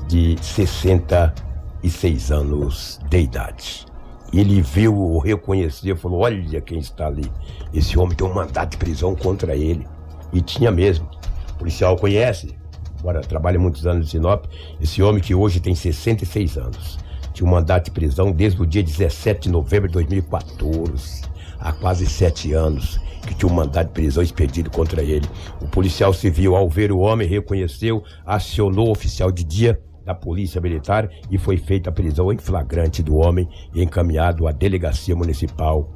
[0.08, 3.86] de 66 anos de idade.
[4.34, 7.30] Ele viu, o reconheceu, falou: Olha quem está ali.
[7.74, 9.86] Esse homem tem um mandato de prisão contra ele.
[10.32, 11.10] E tinha mesmo.
[11.54, 12.56] O policial conhece,
[13.00, 14.46] agora trabalha muitos anos em Sinop.
[14.80, 16.98] Esse homem que hoje tem 66 anos.
[17.42, 21.24] Um mandato de prisão desde o dia 17 de novembro de 2014.
[21.60, 25.28] Há quase sete anos que tinha um mandato de prisão expedido contra ele.
[25.62, 30.60] O policial civil, ao ver o homem, reconheceu, acionou o oficial de dia da Polícia
[30.60, 35.90] Militar e foi feita a prisão em flagrante do homem e encaminhado à Delegacia Municipal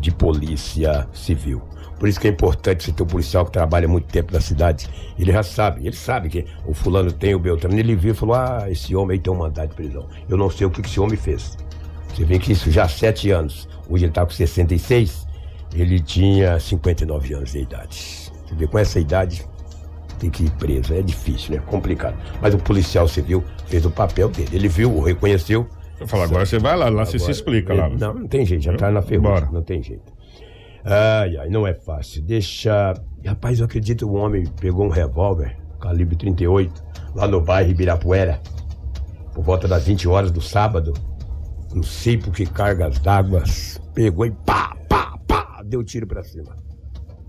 [0.00, 1.62] de Polícia Civil.
[2.02, 4.88] Por isso que é importante você ter um policial que trabalha muito tempo na cidade.
[5.16, 7.78] Ele já sabe, ele sabe que o fulano tem o Beltrano.
[7.78, 10.08] Ele viu e falou: Ah, esse homem aí tem um mandado de prisão.
[10.28, 11.56] Eu não sei o que esse homem fez.
[12.08, 13.68] Você vê que isso já há sete anos.
[13.88, 15.28] Hoje ele está com 66.
[15.76, 18.32] Ele tinha 59 anos de idade.
[18.48, 19.46] Você vê, com essa idade,
[20.18, 20.92] tem que ir preso.
[20.94, 21.62] É difícil, né?
[21.64, 22.16] Complicado.
[22.40, 24.50] Mas o policial civil fez o papel dele.
[24.52, 25.68] Ele viu, o reconheceu.
[26.00, 27.88] Eu falo, agora você vai lá, lá você se Agora, explica lá.
[27.88, 29.52] Não, não tem jeito, já tá na ferrugem.
[29.52, 30.12] Não tem jeito.
[30.84, 32.22] Ai, ai, não é fácil.
[32.22, 32.94] Deixa.
[33.24, 36.82] Rapaz, eu acredito que um homem pegou um revólver, calibre 38,
[37.14, 38.40] lá no bairro Ibirapuera,
[39.32, 40.92] por volta das 20 horas do sábado.
[41.72, 43.44] Não sei por que cargas d'água.
[43.94, 46.54] Pegou e pá, pá, pá, deu tiro pra cima.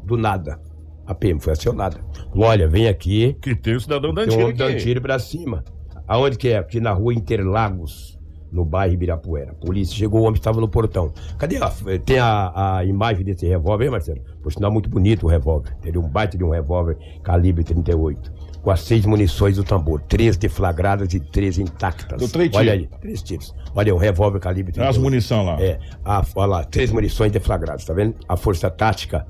[0.03, 0.59] Do nada.
[1.05, 1.97] A PM foi acionada.
[2.35, 3.33] Olha, vem aqui.
[3.41, 5.63] Que tem o cidadão Tem um Dantinho homem dando tiro pra cima.
[6.07, 6.57] Aonde que é?
[6.57, 8.19] Aqui na rua Interlagos,
[8.53, 9.51] no bairro Ibirapuera.
[9.51, 11.11] A polícia chegou, o homem estava no portão.
[11.37, 11.71] Cadê a.
[12.05, 14.21] Tem a, a imagem desse revólver, hein, Marcelo?
[14.41, 15.75] Por sinal, muito bonito o revólver.
[15.81, 18.31] Teria um baita de um revólver calibre 38.
[18.61, 19.99] Com as seis munições do tambor.
[20.01, 22.17] Três deflagradas e três intactas.
[22.19, 22.93] Deu três Olha tiros.
[22.93, 23.55] aí, três tiros.
[23.75, 25.03] Olha aí, um revólver calibre Tem as 38.
[25.03, 25.61] munição lá.
[25.61, 28.15] É, a, olha lá, três munições deflagradas, tá vendo?
[28.29, 29.25] A Força Tática,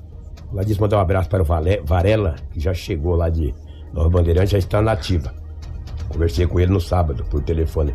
[0.52, 1.46] lá diz mandar um abraço para o
[1.84, 3.52] Varela, que já chegou lá de
[3.92, 5.34] Nova Bandeirante, já está nativa.
[6.14, 7.92] Conversei com ele no sábado, por telefone.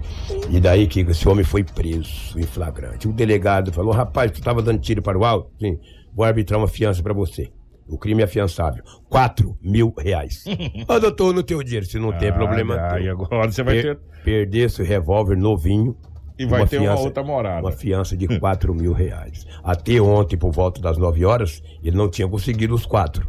[0.50, 3.08] E daí que esse homem foi preso em flagrante.
[3.08, 5.50] O delegado falou, rapaz, tu estava dando tiro para o alto?
[5.60, 5.80] Sim,
[6.14, 7.50] vou arbitrar uma fiança para você.
[7.88, 8.84] O crime é afiançável.
[9.10, 10.44] Quatro mil reais.
[10.88, 11.86] Ô, doutor, não tenho dinheiro.
[11.88, 12.76] Se não tem problema.
[12.76, 14.24] Ah, e agora você vai Per- ter.
[14.24, 15.96] Perder esse revólver novinho.
[16.38, 17.62] E vai ter uma outra morada.
[17.66, 19.46] Uma fiança de 4 mil reais.
[19.64, 23.26] Até ontem, por volta das 9 horas, ele não tinha conseguido os quatro.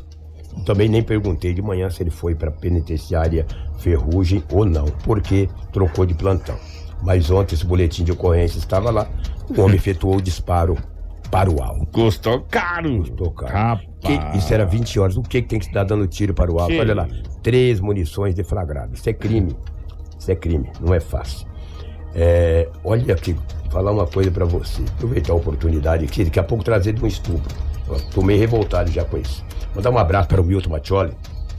[0.67, 3.47] Também nem perguntei de manhã se ele foi para penitenciária
[3.79, 6.57] Ferrugem ou não, porque trocou de plantão.
[7.03, 9.09] Mas ontem esse boletim de ocorrência estava lá.
[9.49, 10.77] O homem efetuou o disparo
[11.31, 11.87] para o alvo.
[11.87, 12.99] Custou caro.
[12.99, 13.53] Custou caro.
[14.01, 15.17] Que- isso era 20 horas.
[15.17, 16.75] O que, que tem que estar dando tiro para o alvo?
[16.77, 17.09] Olha lá.
[17.43, 18.99] Três munições deflagradas.
[18.99, 19.57] Isso é crime.
[20.19, 20.69] Isso é crime.
[20.81, 21.47] Não é fácil.
[22.15, 23.37] É, olha aqui,
[23.71, 24.83] falar uma coisa pra você.
[24.97, 27.55] Aproveitar a oportunidade aqui, daqui a pouco trazer de um estupro.
[28.13, 29.45] Tô meio revoltado já com isso.
[29.75, 31.13] Mandar um abraço para o Milton Mattioli,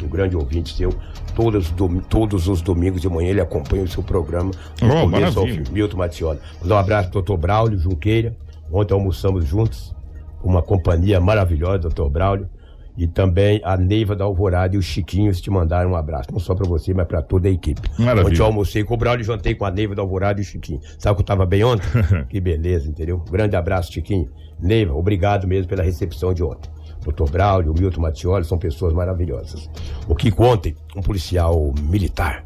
[0.04, 0.94] um grande ouvinte seu.
[1.36, 1.74] Todos,
[2.10, 4.52] todos os domingos de manhã ele acompanha o seu programa.
[4.52, 5.64] do Oh, começo ao fim.
[5.72, 6.40] Milton Mattioli.
[6.62, 8.36] Mandar um abraço pro doutor Braulio Junqueira.
[8.72, 9.96] Ontem almoçamos juntos.
[10.44, 12.50] Uma companhia maravilhosa, doutor Braulio.
[12.98, 16.32] E também a Neiva da Alvorada e o Chiquinhos te mandaram um abraço.
[16.32, 17.82] Não só pra você, mas pra toda a equipe.
[17.98, 18.28] Maravilha.
[18.28, 20.46] Ontem eu almocei com o Braulio e jantei com a Neiva da Alvorada e o
[20.46, 20.80] Chiquinho.
[21.00, 21.88] Sabe que eu tava bem ontem?
[22.30, 23.24] que beleza, entendeu?
[23.28, 24.30] Um grande abraço, Chiquinho.
[24.60, 26.70] Neiva, obrigado mesmo pela recepção de ontem.
[27.04, 29.70] Doutor Braulio, o Milton Mattioli são pessoas maravilhosas.
[30.08, 32.46] O Kiko ontem, um policial militar,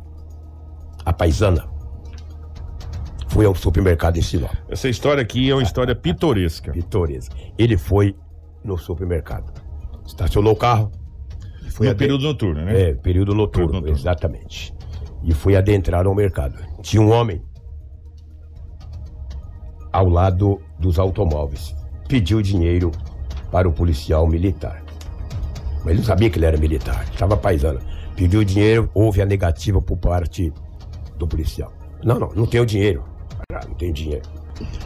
[1.03, 1.67] a paisana,
[3.27, 4.53] foi ao supermercado em Sinop.
[4.69, 6.71] Essa história aqui é uma história pitoresca.
[6.71, 7.29] Vitórias.
[7.57, 8.15] Ele foi
[8.63, 9.51] no supermercado.
[10.05, 10.91] Estacionou o carro.
[11.71, 12.89] Foi no período noturno, né?
[12.89, 13.97] É, período noturno, Período noturno.
[13.97, 14.73] exatamente.
[15.23, 16.55] E foi adentrar ao mercado.
[16.81, 17.41] Tinha um homem
[19.91, 21.75] ao lado dos automóveis.
[22.07, 22.91] Pediu dinheiro
[23.51, 24.83] para o policial militar.
[25.79, 27.79] Mas ele não sabia que ele era militar, estava paisano.
[28.15, 30.51] Pediu dinheiro, houve a negativa por parte
[31.17, 31.73] do policial.
[32.03, 33.03] Não, não, não tenho dinheiro.
[33.51, 34.23] Ah, não tenho dinheiro.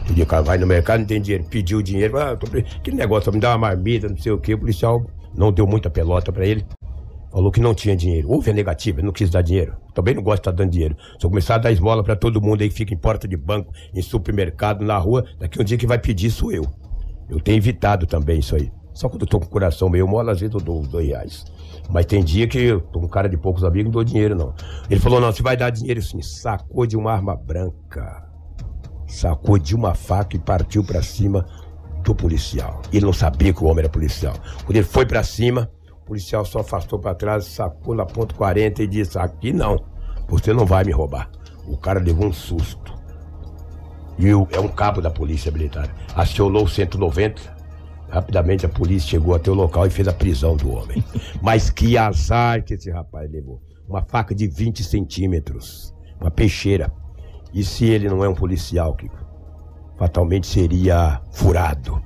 [0.06, 1.44] Podia vai no mercado, não tem dinheiro.
[1.44, 4.54] Pediu dinheiro, ah, tô aquele negócio, me dá uma marmita, não sei o que.
[4.54, 5.04] O policial
[5.34, 6.64] não deu muita pelota pra ele.
[7.30, 8.28] Falou que não tinha dinheiro.
[8.28, 9.76] Houve a negativa, não quis dar dinheiro.
[9.94, 10.96] Também não gosta de estar dando dinheiro.
[11.18, 13.36] Se eu começar a dar esmola pra todo mundo aí que fica em porta de
[13.36, 16.66] banco, em supermercado, na rua, daqui um dia que vai pedir sou eu.
[17.28, 18.72] Eu tenho evitado também isso aí.
[18.92, 21.44] Só quando eu tô com o coração meio mole, às vezes eu dou dois reais.
[21.88, 24.52] Mas tem dia que eu tô com cara de poucos amigos, não dou dinheiro, não.
[24.90, 26.20] Ele falou, não, você vai dar dinheiro sim.
[26.20, 28.29] Sacou de uma arma branca.
[29.10, 31.44] Sacou de uma faca e partiu pra cima
[32.02, 32.80] do policial.
[32.92, 34.34] Ele não sabia que o homem era policial.
[34.64, 35.70] Quando ele foi pra cima,
[36.02, 39.78] o policial só afastou pra trás, sacou na ponto 40 e disse: Aqui não,
[40.28, 41.28] você não vai me roubar.
[41.66, 42.94] O cara levou um susto.
[44.18, 45.94] E o- é um cabo da polícia militar.
[46.14, 47.58] Acionou o 190.
[48.08, 51.04] Rapidamente a polícia chegou até o local e fez a prisão do homem.
[51.40, 53.62] Mas que azar que esse rapaz levou.
[53.88, 55.94] Uma faca de 20 centímetros.
[56.20, 56.92] Uma peixeira.
[57.52, 59.16] E se ele não é um policial, Kiko?
[59.98, 62.02] Fatalmente seria furado.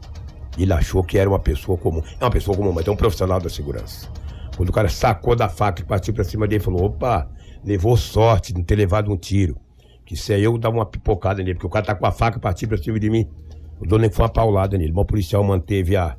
[0.58, 2.02] Ele achou que era uma pessoa comum.
[2.20, 4.08] É uma pessoa comum, mas é um profissional da segurança.
[4.56, 7.28] Quando o cara sacou da faca e partiu pra cima dele, falou: opa,
[7.64, 9.56] levou sorte de não ter levado um tiro.
[10.04, 12.38] Que se é eu dar uma pipocada nele, porque o cara tá com a faca
[12.38, 13.28] e partiu pra cima de mim.
[13.80, 14.92] Nem que foi uma paulada nele.
[14.92, 16.16] Mas o policial manteve a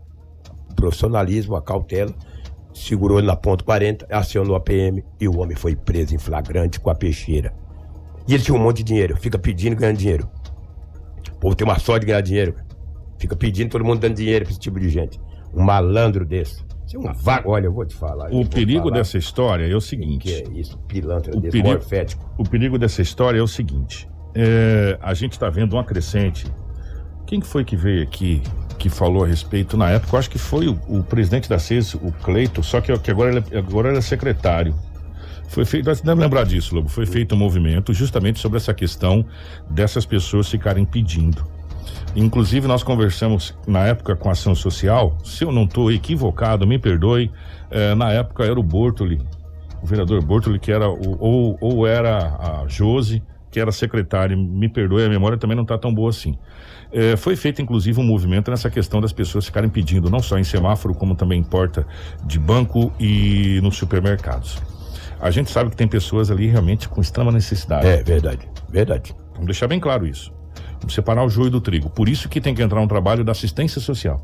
[0.69, 2.13] o profissionalismo, a cautela,
[2.73, 6.79] segurou ele na ponta 40, acionou a PM e o homem foi preso em flagrante
[6.79, 7.53] com a peixeira.
[8.27, 10.29] E ele tinha um monte de dinheiro, fica pedindo e ganhando dinheiro.
[11.31, 12.55] O povo tem uma sorte de ganhar dinheiro.
[13.19, 15.19] Fica pedindo, todo mundo dando dinheiro pra esse tipo de gente.
[15.53, 16.63] Um malandro desse.
[16.85, 17.51] Isso é um vago.
[17.51, 18.29] Olha, eu vou te falar.
[18.31, 21.69] O perigo falar dessa história é o Que é seguinte: isso, pilantra O desse, perigo-
[21.69, 22.33] morfético.
[22.37, 26.45] o perigo dessa história é o seguinte: é, a gente está vendo uma crescente.
[27.25, 28.41] Quem que foi que veio aqui
[28.77, 30.15] que falou a respeito na época?
[30.15, 33.31] Eu acho que foi o, o presidente da CES, o Cleito, só que, que agora,
[33.35, 34.75] ele, é- agora ele é secretário.
[35.55, 36.89] Foi feito, você deve lembrar disso, Lobo.
[36.89, 39.25] Foi feito um movimento justamente sobre essa questão
[39.69, 41.47] dessas pessoas ficarem pedindo.
[42.13, 45.17] Inclusive, nós conversamos na época com a ação social.
[45.23, 47.31] Se eu não estou equivocado, me perdoe.
[47.71, 49.21] eh, na época era o Bortoli,
[49.81, 54.35] o vereador Bortoli, que era o, ou, ou era a Jose, que era secretária.
[54.35, 56.37] Me perdoe, a memória também não está tão boa assim.
[56.91, 60.43] Eh, foi feito, inclusive, um movimento nessa questão das pessoas ficarem pedindo, não só em
[60.43, 61.87] semáforo, como também em porta
[62.25, 64.74] de banco e nos supermercados.
[65.25, 67.87] A gente sabe que tem pessoas ali realmente com extrema necessidade.
[67.87, 69.15] É, verdade, verdade.
[69.31, 70.31] Vamos deixar bem claro isso.
[70.79, 71.89] Vamos separar o joio do trigo.
[71.89, 74.23] Por isso que tem que entrar um trabalho da assistência social.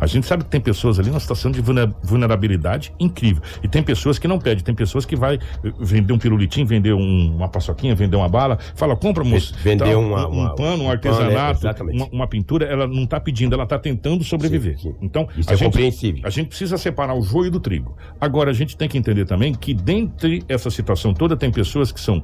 [0.00, 3.42] A gente sabe que tem pessoas ali numa situação de vulner- vulnerabilidade incrível.
[3.62, 4.62] E tem pessoas que não pedem.
[4.64, 8.58] Tem pessoas que vai eh, vender um pirulitinho, vender um- uma paçoquinha, vender uma bala.
[8.74, 9.54] Fala, compra, moço.
[9.62, 12.66] Vender Tal, uma- um, uma- pano, um um pano, artesanato, é, uma, uma pintura.
[12.66, 14.78] Ela não está pedindo, ela está tentando sobreviver.
[14.78, 14.96] Sim, sim.
[15.02, 16.22] Então, Isso a é gente, compreensível.
[16.24, 17.96] a gente precisa separar o joio do trigo.
[18.20, 22.00] Agora, a gente tem que entender também que, dentre essa situação toda, tem pessoas que
[22.00, 22.22] são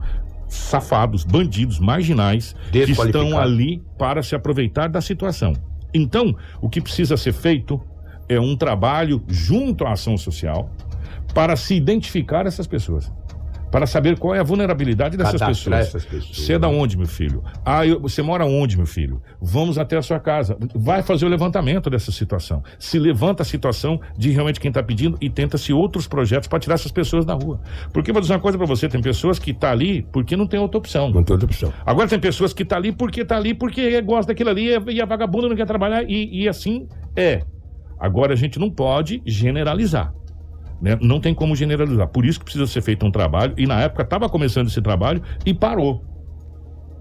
[0.49, 5.53] safados, bandidos, marginais, que estão ali para se aproveitar da situação.
[5.93, 7.81] Então, o que precisa ser feito
[8.29, 10.71] é um trabalho junto à ação social
[11.35, 13.11] para se identificar essas pessoas.
[13.71, 16.05] Para saber qual é a vulnerabilidade dessas Cadastrar pessoas.
[16.07, 16.37] pessoas.
[16.37, 17.43] Você é da onde, meu filho?
[17.65, 19.23] Ah, eu- você mora onde, meu filho?
[19.41, 20.57] Vamos até a sua casa.
[20.75, 22.63] Vai fazer o levantamento dessa situação.
[22.79, 26.75] Se levanta a situação de realmente quem está pedindo e tenta-se outros projetos para tirar
[26.75, 27.61] essas pessoas da rua.
[27.93, 30.59] Porque vou dizer uma coisa para você: tem pessoas que estão ali porque não tem
[30.59, 31.11] outra opção.
[31.11, 31.73] Não tem outra opção.
[31.85, 35.01] Agora tem pessoas que tá ali porque tá ali porque gosta daquilo ali e- e
[35.03, 37.43] a vagabunda não quer trabalhar e, e assim é.
[38.01, 40.13] Agora a gente não pode generalizar.
[40.81, 40.97] Né?
[41.01, 42.09] Não tem como generalizar.
[42.09, 45.23] Por isso que precisa ser feito um trabalho e na época estava começando esse trabalho
[45.45, 46.05] e parou.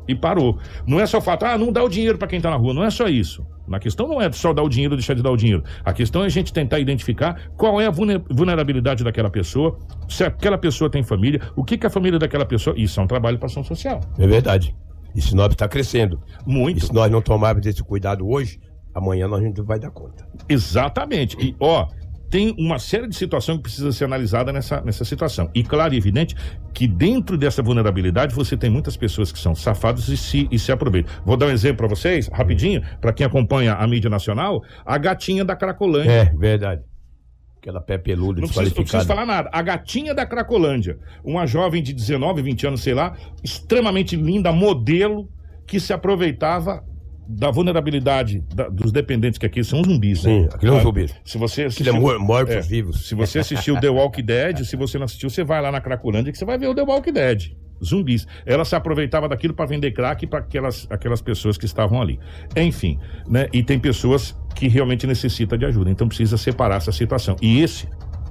[0.07, 0.57] E parou.
[0.87, 2.73] Não é só o fato, ah, não dá o dinheiro para quem tá na rua.
[2.73, 3.45] Não é só isso.
[3.67, 5.61] Na questão não é só dar o dinheiro ou deixar de dar o dinheiro.
[5.83, 10.23] A questão é a gente tentar identificar qual é a vulner- vulnerabilidade daquela pessoa, se
[10.23, 12.79] aquela pessoa tem família, o que, que a família daquela pessoa.
[12.79, 13.99] Isso é um trabalho para ação social.
[14.17, 14.73] É verdade.
[15.13, 16.21] E Sinop está crescendo.
[16.45, 16.77] Muito.
[16.77, 18.59] E se nós não tomarmos esse cuidado hoje,
[18.95, 20.25] amanhã nós não vai dar conta.
[20.47, 21.35] Exatamente.
[21.37, 21.87] E, ó,
[22.29, 25.49] tem uma série de situações que precisa ser analisada nessa, nessa situação.
[25.53, 26.35] E claro e evidente
[26.73, 30.71] que dentro dessa vulnerabilidade você tem muitas pessoas que são safadas e se, e se
[30.71, 31.11] aproveitam.
[31.25, 35.45] Vou dar um exemplo para vocês, rapidinho, para quem acompanha a mídia nacional, a gatinha
[35.45, 36.11] da Cracolândia.
[36.11, 36.81] É, verdade.
[37.59, 39.05] Aquela pé peluda, Não preciso, não preciso desqualificada.
[39.05, 39.49] falar nada.
[39.51, 45.27] A gatinha da Cracolândia, uma jovem de 19, 20 anos, sei lá, extremamente linda, modelo,
[45.65, 46.83] que se aproveitava
[47.27, 50.31] da vulnerabilidade da- dos dependentes, que aqui são zumbis, né?
[50.41, 51.07] Sim, aquilo é um Ah, zumbi.
[51.25, 52.61] Se você Aquilo é assistiu- mor- mortos É.
[52.61, 53.07] vivos.
[53.07, 56.31] se você assistiu The Walking Dead, se você não assistiu, você vai lá na Cracolândia
[56.31, 57.51] que você vai ver o The Walking Dead.
[57.83, 58.25] Zumbis.
[58.43, 62.19] Ela se aproveitava daquilo para vender crack para aquelas, aquelas pessoas que estavam ali.
[62.55, 62.97] Enfim,
[63.29, 63.47] né?
[63.53, 65.91] E tem pessoas que realmente necessitam de ajuda.
[65.91, 67.35] Então precisa separar essa situação.
[67.39, 67.87] E esse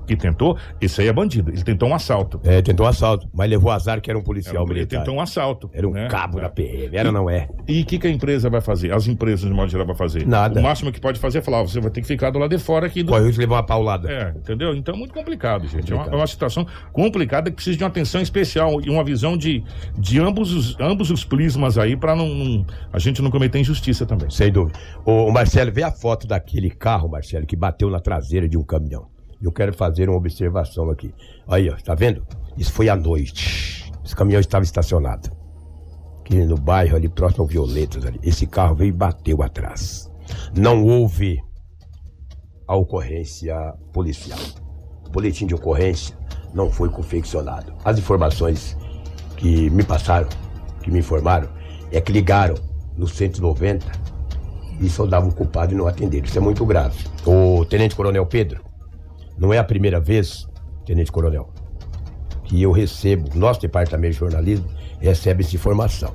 [0.06, 1.50] que tentou, esse aí é bandido.
[1.50, 2.40] Ele tentou um assalto.
[2.44, 4.98] É, tentou um assalto, mas levou azar que era um policial Ele militar.
[5.00, 5.70] tentou um assalto.
[5.72, 6.08] Era um né?
[6.08, 6.42] cabo É.
[6.42, 6.96] da PM.
[6.96, 7.48] Era ou não é?
[7.66, 8.92] E o que, que a empresa vai fazer?
[8.92, 10.26] As empresas, de modo geral, vai fazer?
[10.26, 10.58] Nada.
[10.58, 12.50] O máximo que pode fazer é falar: ó, você vai ter que ficar do lado
[12.56, 14.10] de fora aqui do, Corre o de levar uma paulada.
[14.10, 14.74] É, entendeu?
[14.74, 15.90] Então é muito complicado, gente.
[15.90, 16.14] É uma, Complicado.
[16.14, 19.62] é uma situação complicada que precisa de uma atenção especial e uma visão de,
[19.98, 24.06] de ambos, os, ambos os prismas aí para não, não- a gente não cometer injustiça
[24.06, 24.30] também.
[24.30, 24.78] Sem dúvida.
[25.04, 29.06] Ô, Marcelo, vê a foto daquele carro, Marcelo, que bateu na traseira de um caminhão.
[29.46, 31.14] Eu quero fazer uma observação aqui.
[31.46, 32.26] Aí, ó, tá vendo?
[32.58, 33.92] Isso foi à noite.
[34.04, 35.30] Esse caminhão estava estacionado.
[36.18, 38.18] Aqui no bairro ali, próximo ao Violetas ali.
[38.24, 40.10] Esse carro veio e bateu atrás.
[40.52, 41.40] Não houve
[42.66, 43.54] a ocorrência
[43.92, 44.40] policial.
[45.06, 46.18] O boletim de ocorrência
[46.52, 47.72] não foi confeccionado.
[47.84, 48.76] As informações
[49.36, 50.28] que me passaram,
[50.82, 51.48] que me informaram,
[51.92, 52.56] é que ligaram
[52.96, 53.86] no 190
[54.80, 56.26] e só davam o culpado e não atenderam.
[56.26, 56.98] Isso é muito grave.
[57.24, 58.65] O Tenente Coronel Pedro,
[59.38, 60.48] não é a primeira vez,
[60.84, 61.48] Tenente Coronel,
[62.44, 64.68] que eu recebo, nosso departamento de jornalismo
[65.00, 66.14] recebe essa informação.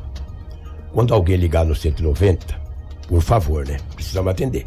[0.92, 2.60] Quando alguém ligar no 190,
[3.08, 3.78] por favor, né?
[3.96, 4.66] Precisamos atender.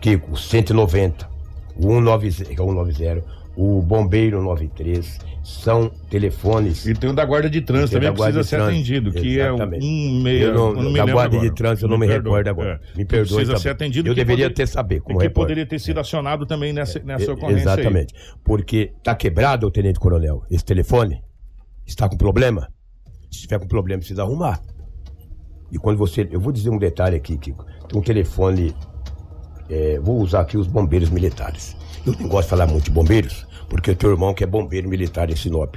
[0.00, 1.28] Que o 190,
[1.76, 3.24] o 190, que é o 190,
[3.56, 6.86] o Bombeiro 93, são telefones.
[6.86, 9.40] E tem o da Guarda de Trânsito também Guarda precisa de ser Trânsito, atendido, que
[9.40, 9.86] é um, exatamente.
[10.22, 10.42] meia.
[10.44, 11.54] Eu não, eu não me da Guarda de agora.
[11.54, 12.38] Trânsito eu não me, perdoa.
[12.38, 12.80] recordo agora.
[12.84, 12.88] É.
[12.98, 13.36] Me Que perdoe.
[13.36, 14.08] Precisa ser atendido.
[14.08, 15.42] Eu que deveria poder- ter saber como que repórter.
[15.48, 17.70] poderia ter sido acionado também nessa, nessa É, ocorrência.
[17.72, 17.80] aí.
[17.80, 18.14] Exatamente.
[18.44, 21.22] Porque tá quebrado, o Tenente Coronel, esse telefone?
[21.86, 22.68] Está com problema?
[23.30, 24.60] Se tiver com problema, precisa arrumar.
[25.72, 26.28] E quando você.
[26.30, 27.64] Eu vou dizer um detalhe aqui, Kiko.
[27.88, 28.74] Tem um telefone.
[29.68, 31.76] é, vou usar aqui os bombeiros militares.
[32.06, 34.46] Eu não gosto de falar muito de bombeiros, porque eu tenho um irmão que é
[34.46, 35.74] bombeiro militar em Sinop.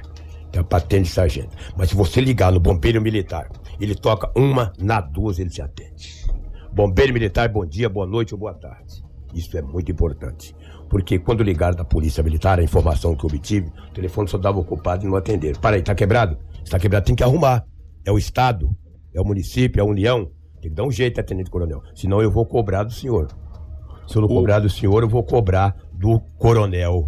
[0.52, 1.56] Tem a patente de sargento.
[1.76, 6.26] Mas se você ligar no bombeiro militar, ele toca uma, na duas ele te atende.
[6.72, 9.04] Bombeiro militar, bom dia, boa noite ou boa tarde.
[9.34, 10.56] Isso é muito importante.
[10.90, 14.60] Porque quando ligaram da polícia militar, a informação que eu obtive, o telefone só dava
[14.60, 15.60] ocupado e não atenderam.
[15.60, 16.38] Para aí, tá quebrado?
[16.64, 17.66] Se tá quebrado, tem que arrumar.
[18.06, 18.70] É o Estado,
[19.14, 20.30] é o município, é a União.
[20.62, 21.82] Tem que dar um jeito, é, Tenente Coronel.
[21.96, 23.28] Senão eu vou cobrar do senhor.
[24.08, 27.08] Se eu não cobrar do senhor, eu vou cobrar do Coronel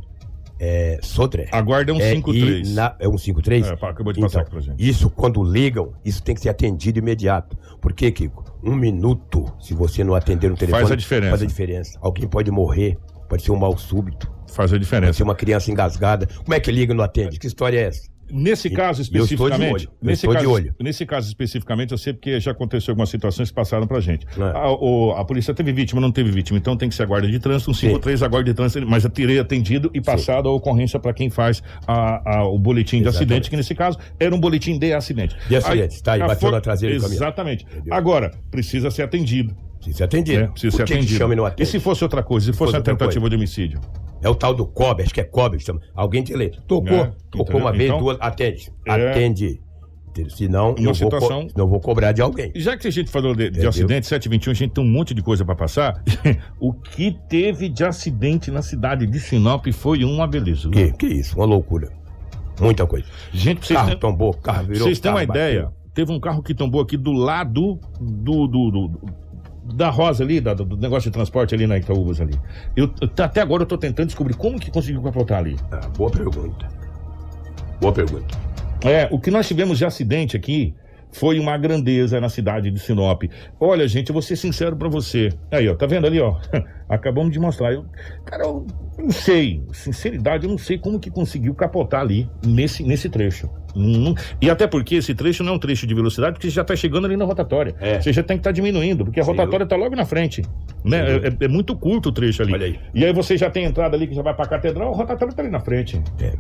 [0.58, 1.50] é, Sodré.
[1.52, 2.70] A guarda é um É, 53.
[2.70, 3.68] e na- é um 53?
[3.68, 4.90] É, pá, acabou de passar Então, aqui pra gente.
[4.90, 7.58] Isso, quando ligam, isso tem que ser atendido imediato.
[7.82, 8.46] Por quê, Kiko?
[8.64, 10.82] Um minuto, se você não atender no telefone...
[10.84, 11.30] Faz a diferença.
[11.32, 12.00] Faz a diferença.
[12.02, 15.14] Alguém pode morrer, pode ser um mal súbito, Faz a pode diferença.
[15.14, 16.26] ser uma criança engasgada.
[16.26, 17.38] Como é que liga e não atende?
[17.38, 18.08] Que história é essa?
[18.32, 20.46] Nesse caso especificamente, nesse caso,
[20.80, 24.26] nesse caso especificamente, eu sei porque já aconteceu algumas situações que passaram pra gente.
[24.38, 24.42] É.
[24.58, 27.28] A, o- a polícia teve vítima, não teve vítima, então tem que ser a guarda
[27.28, 30.52] de trânsito, um 53 a guarda de trânsito, mas eu terei atendido e passado a
[30.52, 33.18] ocorrência para quem faz a- a- o boletim de Exatamente.
[33.32, 35.36] acidente, que nesse caso era um boletim de acidente.
[35.48, 37.18] De acidente, tá aí, bateu na traseira do caminhão.
[37.24, 37.66] Exatamente.
[37.92, 39.56] Agora, precisa ser atendido.
[39.86, 40.42] Precisa ser atendido.
[40.42, 40.48] né?
[40.48, 41.18] Precisa Por ser atendido.
[41.18, 41.70] chama e não e atende?
[41.70, 43.30] se fosse outra coisa, se fosse fosse uma tentativa coisa?
[43.30, 43.80] de homicídio?
[44.22, 45.82] É o tal do COB, acho que é COB, chama.
[45.94, 46.50] Alguém te lê.
[46.68, 48.72] Tocou, É, tocou uma vez, Então, duas, atende.
[48.88, 49.60] é- Atende.
[50.30, 52.50] Senão, Uma eu vou, co- situação- senão eu vou cobrar de alguém.
[52.56, 55.22] Já que a gente falou de, de acidente, 721, a gente tem um monte de
[55.22, 56.02] coisa para passar.
[56.58, 60.70] o que teve de acidente na cidade de Sinop foi uma beleza.
[60.70, 61.92] Que, que isso, uma loucura.
[62.62, 63.06] Muita coisa.
[63.34, 64.84] Gente, Carro terem- tombou, carro virou.
[64.84, 65.78] vocês terem uma ideia, bateu.
[65.94, 69.02] teve um carro que tombou aqui do lado do, do- do-
[69.74, 72.38] da Rosa ali, da- do negócio de transporte ali na Itaúbas ali.
[72.76, 75.56] Eu, eu- até agora eu tô tentando descobrir como que conseguiu capotar ali.
[75.72, 76.68] Ah, boa pergunta.
[77.82, 78.38] Boa pergunta.
[78.84, 80.74] É, o que nós tivemos de acidente aqui
[81.16, 83.24] foi uma grandeza na cidade de Sinop.
[83.60, 85.30] Olha, gente, eu vou ser sincero pra você.
[85.50, 86.36] Aí, ó, tá vendo ali, ó?
[86.90, 87.74] Acabamos de mostrar.
[87.74, 87.86] Eu,
[88.26, 88.66] cara, eu
[89.00, 93.50] não sei, sinceridade, eu não sei como que conseguiu capotar ali nesse, nesse trecho.
[93.76, 96.64] Não- e até porque esse trecho não é um trecho de velocidade, porque você já
[96.64, 97.76] tá chegando ali na rotatória.
[97.80, 98.00] É.
[98.02, 100.42] Você já tem que estar diminuindo, porque a rotatória tá logo na frente.
[100.84, 101.04] Né?
[101.06, 101.38] Dúvida.
[101.42, 102.54] É, é muito curto o trecho ali.
[102.54, 102.80] Olha aí.
[102.94, 105.34] E aí você já tem a entrada ali que já vai pra catedral, a rotatória
[105.34, 106.02] tá ali na frente.
[106.22, 106.34] É,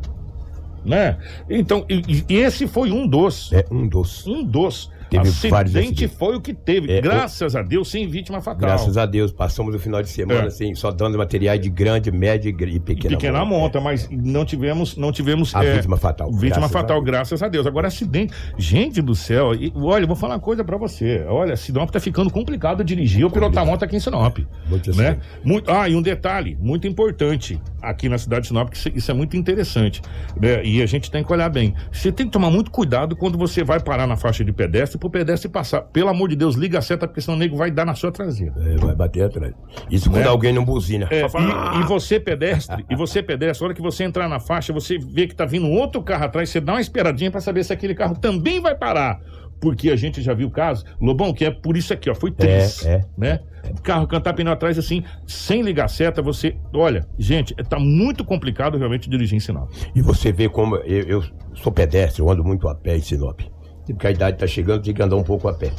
[0.85, 1.17] Né?
[1.49, 3.51] Então, e, e esse foi um dos.
[3.51, 4.25] é um dos.
[4.27, 4.91] Um dos.
[5.09, 6.17] Teve vários acidente acidentes.
[6.17, 6.91] foi o que teve.
[6.91, 8.61] É, graças a Deus, sem vítima fatal.
[8.61, 10.47] Graças a Deus, passamos o final de semana É.
[10.47, 13.79] assim, só dando materiais de grande, média e gr- e pequena, Pequena monta.
[13.79, 16.29] monta, mas não tivemos, não tivemos A é, vítima fatal.
[16.31, 17.05] Vítima graças a fatal, Deus.
[17.05, 17.67] graças a Deus.
[17.67, 18.33] Agora, acidente.
[18.57, 21.23] Gente do céu, e, olha, eu vou falar uma coisa pra você.
[21.27, 24.39] Olha, Sinop tá ficando complicado dirigir ou pilotar moto aqui em Sinop.
[24.69, 25.09] Muito né?
[25.09, 25.27] acidente.
[25.43, 29.11] Muito, ah, e um detalhe muito importante aqui na cidade de Sinop, que isso, isso
[29.11, 30.01] é muito interessante.
[30.39, 30.63] Né?
[30.65, 31.73] E a gente tem que olhar bem.
[31.91, 35.09] Você tem que tomar muito cuidado quando você vai parar na faixa de pedestre pro
[35.09, 35.81] pedestre passar.
[35.81, 38.11] Pelo amor de Deus, liga a seta, porque senão o nego vai dar na sua
[38.11, 38.53] traseira.
[38.57, 39.53] É, vai bater atrás.
[39.89, 40.29] Isso quando Né?
[40.29, 41.07] alguém não buzina.
[41.11, 44.39] É, fala, e, e você pedestre, e você pedestre, a hora que você entrar na
[44.39, 47.63] faixa, você vê que tá vindo outro carro atrás, você dá uma esperadinha pra saber
[47.63, 49.19] se aquele carro também vai parar.
[49.61, 52.85] Porque a gente já viu casos, Lobão, que é por isso aqui, ó, foi triste,
[52.85, 53.05] É, é.
[53.17, 53.39] né?
[53.71, 58.23] O carro cantar pneu atrás assim, sem ligar a seta, você, olha, gente, tá muito
[58.25, 59.67] complicado realmente dirigir em sinal.
[59.95, 61.23] E você vê como eu, eu
[61.55, 63.39] sou pedestre, eu ando muito a pé em Sinop.
[63.87, 65.71] E Porque a idade tá chegando, tem que andar um pouco a pé.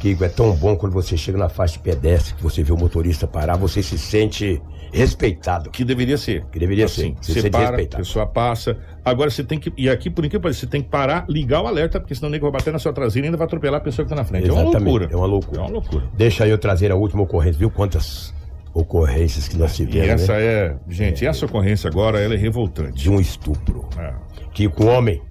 [0.00, 2.76] Que é tão bom quando você chega na faixa de pedestre, que você vê o
[2.76, 4.60] motorista parar, você se sente
[4.92, 5.70] respeitado.
[5.70, 6.44] Que deveria ser.
[6.50, 7.32] Que deveria Assim, ser.
[7.34, 8.76] Você sente para, a pessoa passa.
[9.04, 9.72] Agora você tem que.
[9.76, 12.44] E aqui, por incrível você tem que parar, ligar o alerta, porque senão o nego
[12.50, 14.48] vai bater na sua traseira e ainda vai atropelar a pessoa que tá na frente.
[14.48, 15.08] É uma Exatamente, loucura.
[15.12, 15.58] é uma loucura.
[15.60, 16.04] É uma loucura.
[16.14, 17.58] Deixa eu trazer a última ocorrência.
[17.60, 18.34] Viu quantas
[18.74, 20.44] ocorrências que nós E tivemos, essa né?
[20.44, 20.76] é.
[20.88, 22.92] Gente, essa ocorrência agora ela é revoltante.
[23.00, 23.88] De um estupro.
[23.98, 24.12] É.
[24.52, 25.22] Que com homem,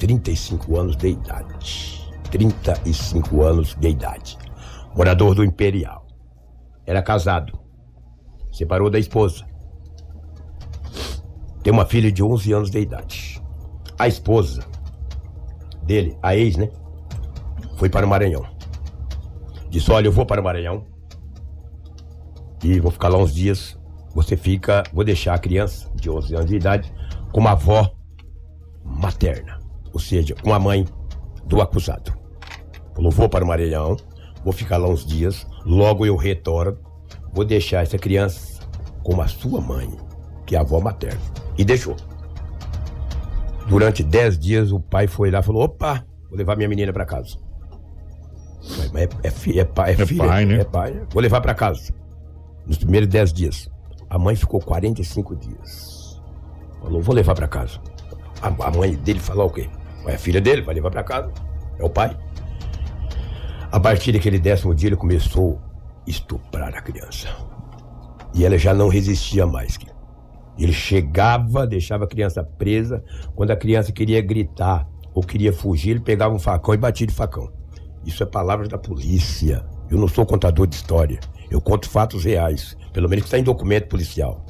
[0.00, 2.10] 35 anos de idade.
[2.30, 4.38] 35 anos de idade.
[4.96, 6.06] Morador do Imperial.
[6.86, 7.58] Era casado.
[8.50, 9.44] Separou da esposa.
[11.62, 13.42] Tem uma filha de 11 anos de idade.
[13.98, 14.64] A esposa
[15.82, 16.70] dele, a ex, né?
[17.76, 18.44] Foi para o Maranhão.
[19.68, 20.86] Disse: Olha, eu vou para o Maranhão.
[22.64, 23.78] E vou ficar lá uns dias.
[24.14, 26.92] Você fica, vou deixar a criança de 11 anos de idade
[27.30, 27.92] com uma avó
[28.82, 29.59] materna,
[30.00, 30.86] ou seja, com a mãe
[31.44, 32.10] do acusado.
[32.94, 33.96] Falou: vou para o Maranhão,
[34.42, 36.78] vou ficar lá uns dias, logo eu retorno,
[37.34, 38.60] vou deixar essa criança
[39.04, 39.90] com a sua mãe,
[40.46, 41.20] que é a avó materna.
[41.58, 41.94] E deixou.
[43.68, 47.04] Durante 10 dias o pai foi lá e falou: opa, vou levar minha menina para
[47.04, 47.36] casa.
[48.62, 50.54] Mas é, é, fi- é, pai, é, É filha, pai, né?
[50.60, 51.06] É pai, né?
[51.12, 51.92] Vou levar para casa.
[52.66, 53.70] Nos primeiros 10 dias.
[54.08, 56.20] A mãe ficou 45 dias.
[56.80, 57.78] Falou, vou levar para casa.
[58.42, 59.68] A, a mãe dele falou o quê?
[60.06, 61.32] É filha dele, vai levar para casa.
[61.78, 62.16] É o pai.
[63.70, 65.60] A partir daquele décimo dia, ele começou
[66.06, 67.28] a estuprar a criança.
[68.34, 69.78] E ela já não resistia mais.
[70.58, 73.02] Ele chegava, deixava a criança presa.
[73.34, 77.14] Quando a criança queria gritar ou queria fugir, ele pegava um facão e batia de
[77.14, 77.50] facão.
[78.04, 79.64] Isso é palavras da polícia.
[79.90, 81.20] Eu não sou contador de história.
[81.50, 82.76] Eu conto fatos reais.
[82.92, 84.44] Pelo menos está em documento policial.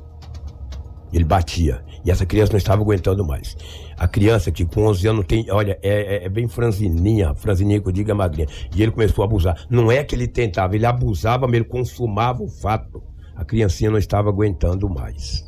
[1.13, 1.83] Ele batia.
[2.05, 3.57] E essa criança não estava aguentando mais.
[3.99, 5.51] A criança que com 11 anos tem.
[5.51, 7.35] Olha, é, é- é bem franzininha.
[7.35, 8.49] Franzininha que eu digo é magrinha.
[8.75, 9.67] E ele começou a abusar.
[9.69, 13.03] Não é que ele tentava, ele abusava, mas ele consumava o fato.
[13.35, 15.45] A criancinha não estava aguentando mais.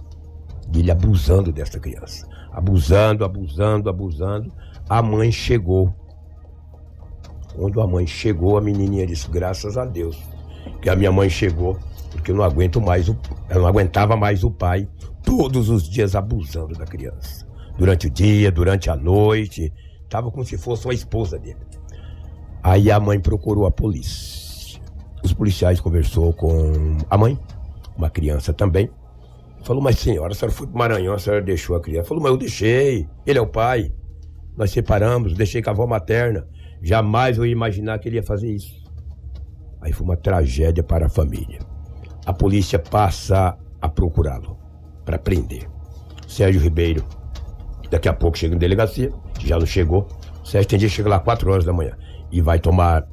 [0.75, 2.29] E ele abusando dessa criança.
[2.53, 4.53] Abusando, abusando, abusando.
[4.89, 5.95] A mãe chegou.
[7.55, 10.19] Quando a mãe chegou, a menininha disse: Graças a Deus
[10.81, 11.79] que a minha mãe chegou,
[12.11, 13.17] porque eu não aguento mais, o,
[13.49, 14.89] eu não aguentava mais o pai
[15.25, 17.47] todos os dias abusando da criança.
[17.79, 19.73] Durante o dia, durante a noite.
[20.09, 21.61] Tava como se fosse uma esposa dele.
[22.63, 24.81] Aí a mãe procurou a polícia.
[25.25, 27.39] Os policiais conversou com a mãe,
[27.97, 28.91] uma criança também.
[29.65, 32.09] Falou, mas senhora, a senhora foi pro Maranhão, a senhora deixou a criança.
[32.09, 33.93] Falou, mas eu deixei, ele é o pai.
[34.57, 36.47] Nós separamos, deixei com a avó materna.
[36.83, 38.83] Jamais eu ia imaginar que ele ia fazer isso.
[39.81, 41.61] Aí foi uma tragédia para a família.
[42.27, 44.62] A polícia passa a procurá-lo
[45.05, 45.69] para prender.
[46.27, 47.05] Sérgio Ribeiro,
[47.91, 49.13] daqui a pouco chega em delegacia,
[49.45, 50.09] já não chegou.
[50.45, 51.97] Sérgio tem dia chega lá 4 horas da manhã
[52.31, 53.07] e vai tomar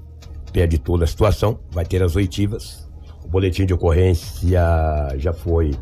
[0.53, 2.89] pé de toda a situação, vai ter as oitivas.
[3.23, 4.59] O boletim de ocorrência
[5.17, 5.75] já foi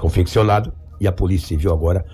[0.00, 2.04] confeccionado e a Polícia Civil agora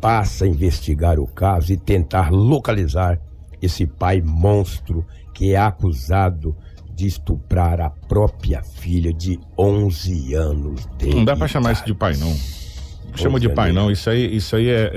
[0.00, 3.20] passa a investigar o caso e tentar localizar
[3.60, 6.56] esse pai monstro que é acusado
[6.94, 12.16] de estuprar a própria filha de 11 anos Não dá pra chamar isso de pai,
[12.16, 12.28] não.
[12.28, 13.90] Não Chama de pai, não.
[13.90, 14.90] Isso aí, isso aí é,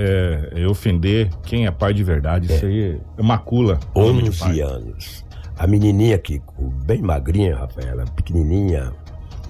[0.54, 2.52] é- é ofender quem é pai de verdade.
[2.52, 3.78] Isso aí é macula.
[3.94, 4.60] o nome de 11 pai.
[4.60, 5.24] anos.
[5.56, 6.40] A menininha que,
[6.84, 8.92] bem magrinha, Rafaela, pequenininha,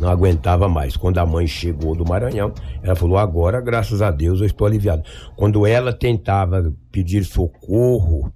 [0.01, 0.96] não aguentava mais.
[0.96, 5.03] Quando a mãe chegou do Maranhão, ela falou: agora, graças a Deus, eu estou aliviado.
[5.36, 8.32] Quando ela tentava pedir socorro,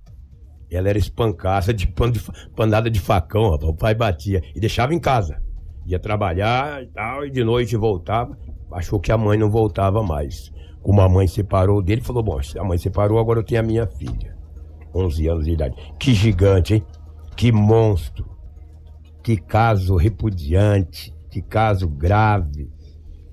[0.77, 2.21] ela era espancada de, pano de
[2.57, 3.69] panada de facão, rapaz.
[3.69, 5.43] o pai batia e deixava em casa.
[5.87, 8.39] Ia trabalhar e tal, e de noite voltava.
[8.73, 10.53] Achou que a mãe não voltava mais.
[10.81, 13.87] Como a mãe separou dele, falou: bom, a mãe separou, agora eu tenho a minha
[13.87, 14.37] filha.
[14.95, 15.77] 11 anos de idade.
[15.99, 16.87] Que gigante, hein?
[17.37, 18.31] Que monstro.
[19.23, 21.15] Que caso repudiante.
[21.31, 22.71] Que caso grave.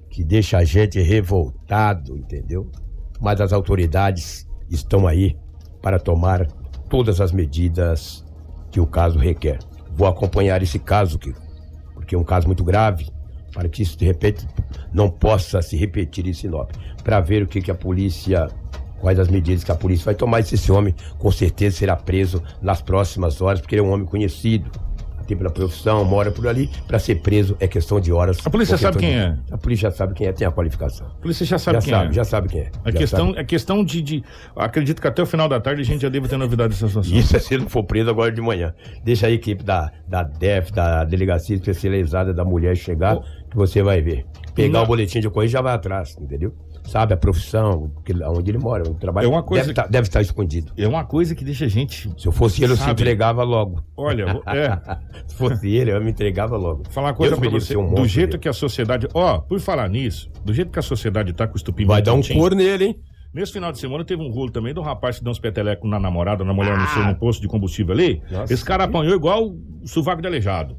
[0.09, 2.71] Que deixa a gente revoltado, entendeu?
[3.19, 5.35] Mas as autoridades estão aí
[5.81, 6.47] para tomar
[6.89, 8.25] todas as medidas
[8.71, 9.59] que o caso requer.
[9.91, 11.41] Vou acompanhar esse caso, Kiko,
[11.93, 13.09] porque é um caso muito grave,
[13.53, 14.47] para que isso de repente
[14.93, 16.71] não possa se repetir em Sinop.
[17.03, 18.47] Para ver o que, que a polícia,
[18.99, 20.43] quais as medidas que a polícia vai tomar.
[20.43, 24.05] Se esse homem com certeza será preso nas próximas horas, porque ele é um homem
[24.05, 24.69] conhecido.
[25.29, 28.37] Tem pela profissão, mora por ali, para ser preso é questão de horas.
[28.43, 29.39] A polícia sabe quem coisa.
[29.51, 31.05] A polícia já sabe quem é, tem a qualificação.
[31.05, 32.13] A polícia já sabe já quem sabe, é.
[32.13, 32.71] já sabe quem é.
[32.83, 33.39] A questão, sabe.
[33.39, 34.23] é questão de, de-
[34.55, 37.15] Acredito que até o final da tarde a gente já deve ter novidade dessa situação.
[37.15, 38.73] Isso é se ele não for preso agora de manhã.
[39.03, 43.21] Deixa a equipe da, da DEF, da Delegacia Especializada da Mulher chegar, Oh.
[43.51, 44.25] que você vai ver.
[44.55, 46.55] Pegar o boletim de ocorrência já vai atrás, entendeu?
[46.89, 49.25] Sabe a profissão, que- onde ele mora, o trabalho.
[49.25, 50.71] É uma coisa deve, tá- deve estar escondido.
[50.75, 52.11] É uma coisa que deixa a gente.
[52.17, 53.83] Se eu fosse ele, eu se entregava logo.
[53.95, 54.97] Olha, é.
[55.27, 56.83] Se fosse ele, eu me entregava logo.
[56.89, 57.77] Falar uma coisa Deus pra você.
[57.77, 58.41] um do jeito dele.
[58.41, 59.07] que a sociedade.
[59.13, 62.13] Ó, por falar nisso, do jeito que a sociedade tá com o estupim Vai dar
[62.13, 62.99] um cor nele, hein?
[63.31, 65.99] Nesse final de semana teve um rolo também do rapaz que deu uns petelecos na
[65.99, 68.23] namorada, na mulher no seu no posto de combustível ali.
[68.31, 68.51] Nossa.
[68.51, 70.75] Esse cara apanhou igual o sovaco de aleijado.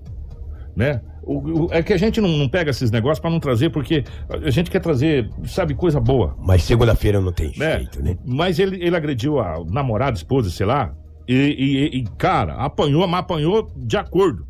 [0.75, 1.01] Né?
[1.33, 4.03] O- o- é que a gente não, não pega esses negócios pra não trazer, porque
[4.29, 6.35] a gente quer trazer, sabe, coisa boa.
[6.39, 7.79] Mas segunda-feira não tem né?
[7.79, 8.17] jeito, né?
[8.25, 10.93] Mas ele, ele agrediu a namorada, esposa, sei lá.
[11.29, 14.45] E, e- e, cara, apanhou, mas apanhou de acordo.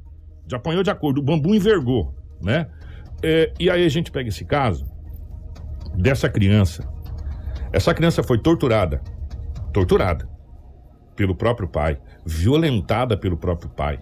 [0.51, 1.19] Já apanhou de acordo.
[1.21, 2.67] O bambu envergou, né?
[3.23, 4.87] É, e aí a gente pega esse caso
[5.95, 6.89] dessa criança.
[7.73, 9.03] Essa criança foi torturada.
[9.71, 10.27] Torturada.
[11.15, 11.99] Pelo próprio pai.
[12.25, 13.99] Violentada pelo próprio pai.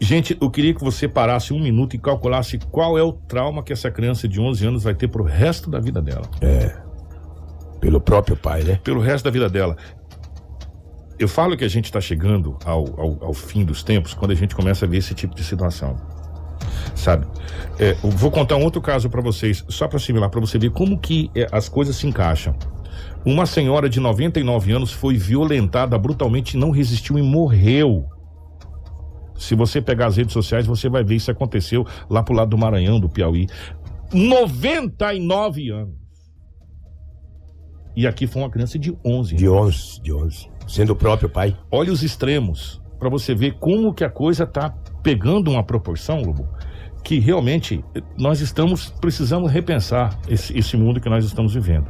[0.00, 3.72] Gente, eu queria que você parasse um minuto e calculasse qual é o trauma que
[3.72, 6.28] essa criança de 11 anos vai ter pro resto da vida dela
[7.80, 8.80] Pelo próprio pai, né?
[8.82, 9.76] pelo resto da vida dela.
[11.18, 14.34] Eu falo que a gente está chegando ao, ao, ao fim dos tempos quando a
[14.34, 15.96] gente começa a ver esse tipo de situação.
[16.94, 17.26] Sabe?
[17.78, 20.70] É, eu vou contar um outro caso para vocês, só para assimilar, para você ver
[20.70, 22.54] como que é, as coisas se encaixam.
[23.24, 28.06] Uma senhora de 99 anos foi violentada brutalmente, não resistiu e morreu.
[29.44, 32.58] Se você pegar as redes sociais, você vai ver isso aconteceu lá pro lado do
[32.58, 33.46] Maranhão, do Piauí.
[34.12, 35.94] 99 anos.
[37.94, 39.98] E aqui foi uma criança de 11 De anos.
[39.98, 40.50] 11, de 11.
[40.66, 41.56] Sendo o próprio pai.
[41.70, 44.70] Olha os extremos, para você ver como que a coisa tá
[45.02, 46.48] pegando uma proporção, Lobo,
[47.04, 47.84] que realmente
[48.16, 51.86] nós estamos precisando repensar esse, esse mundo que nós estamos vivendo.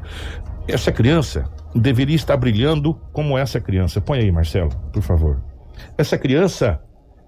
[0.66, 4.00] Essa criança deveria estar brilhando como essa criança.
[4.00, 5.40] Põe aí, Marcelo, por favor.
[5.96, 6.80] Essa criança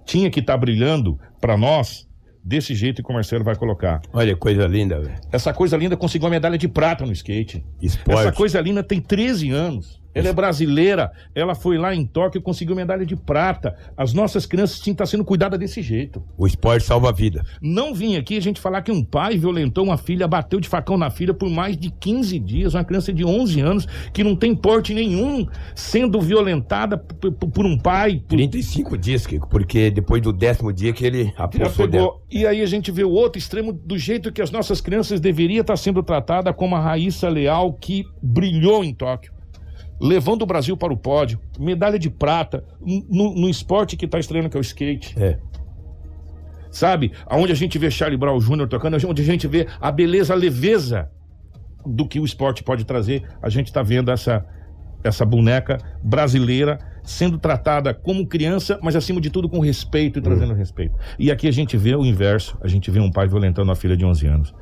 [0.06, 2.06] tinha que estar brilhando para nós
[2.42, 4.00] desse jeito que o Marcelo vai colocar.
[4.12, 5.16] Olha coisa linda, velho.
[5.32, 7.64] Essa coisa linda conseguiu a medalha de prata no skate.
[7.82, 8.20] Esporte.
[8.20, 10.00] Essa coisa linda tem 13 anos.
[10.16, 11.12] Ela é brasileira.
[11.34, 13.76] Ela foi lá em Tóquio e conseguiu medalha de prata.
[13.96, 16.22] As nossas crianças tinham que estar sendo cuidadas desse jeito.
[16.38, 17.44] O esporte salva a vida.
[17.60, 20.96] Não vim aqui a gente falar que um pai violentou uma filha, bateu de facão
[20.96, 22.74] na filha por mais de 15 dias.
[22.74, 28.22] Uma criança de 11 anos que não tem porte nenhum, sendo violentada por um pai.
[28.26, 28.36] Por...
[28.36, 32.10] 35 dias, Kiko, porque depois do décimo dia que ele apossou dela.
[32.30, 35.60] E aí a gente vê o outro extremo do jeito que as nossas crianças deveriam
[35.60, 39.35] estar sendo tratadas como a Raíssa Leal que brilhou em Tóquio.
[40.00, 44.48] Levando o Brasil para o pódio, medalha de prata no, no esporte que está estreando,
[44.48, 45.14] que é o skate.
[45.18, 45.38] É.
[46.70, 47.12] Sabe?
[47.26, 48.68] Aonde a gente vê Charlie Brown Jr.
[48.68, 51.10] tocando, onde a gente vê a beleza, a leveza
[51.86, 54.44] do que o esporte pode trazer, a gente está vendo essa,
[55.02, 60.52] essa boneca brasileira sendo tratada como criança, mas acima de tudo com respeito e trazendo
[60.52, 60.94] respeito.
[61.18, 63.96] E aqui a gente vê o inverso, a gente vê um pai violentando a filha
[63.96, 64.54] de 11 anos.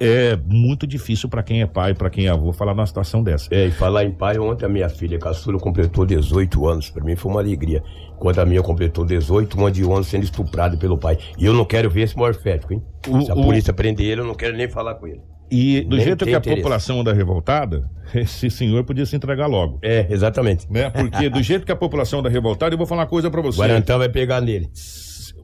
[0.00, 3.48] É muito difícil para quem é pai, para quem é avô, falar numa situação dessa.
[3.54, 6.90] É, e falar em pai, ontem a minha filha caçula completou 18 anos.
[6.90, 7.82] Pra mim foi uma alegria.
[8.18, 11.16] Quando a minha completou 18, uma de 11 sendo estuprado pelo pai.
[11.38, 12.82] E eu não quero ver esse morfético, hein?
[13.08, 15.20] O- Se a o- polícia prender ele, eu não quero nem falar com ele.
[15.50, 16.56] E do Nem jeito que a interesse.
[16.62, 19.78] população anda revoltada, esse senhor podia se entregar logo.
[19.82, 20.66] É, exatamente.
[20.68, 20.90] Né?
[20.90, 23.44] Porque do jeito que a população anda revoltada, eu vou falar uma coisa para O
[23.44, 23.58] você.
[23.58, 24.68] Guarantão vai pegar nele.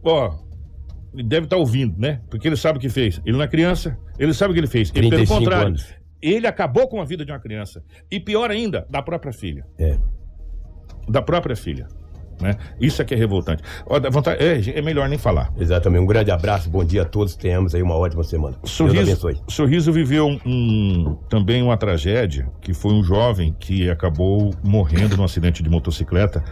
[0.02, 0.32] Ó,
[1.12, 2.20] deve estar ouvindo, né?
[2.30, 3.20] Porque ele sabe o que fez.
[3.24, 4.90] Ele não é criança, ele sabe o que ele fez.
[4.90, 5.86] Ele, pelo 35 contrário, anos.
[6.22, 7.82] ele acabou com a vida de uma criança.
[8.10, 9.64] E pior ainda, da própria filha.
[9.78, 9.96] É.
[11.08, 11.86] Da própria filha.
[12.40, 12.56] Né?
[12.80, 13.62] Isso é que é revoltante.
[14.10, 15.52] Vontade- é, é melhor nem falar.
[15.58, 16.00] Exatamente.
[16.02, 17.36] Um grande abraço, bom dia a todos.
[17.36, 18.56] Tenhamos aí uma ótima semana.
[18.62, 19.36] Deus Sorriso, abençoe.
[19.46, 25.24] Sorriso viveu um- um- também uma tragédia, que foi um jovem que acabou morrendo num
[25.24, 26.42] acidente de motocicleta.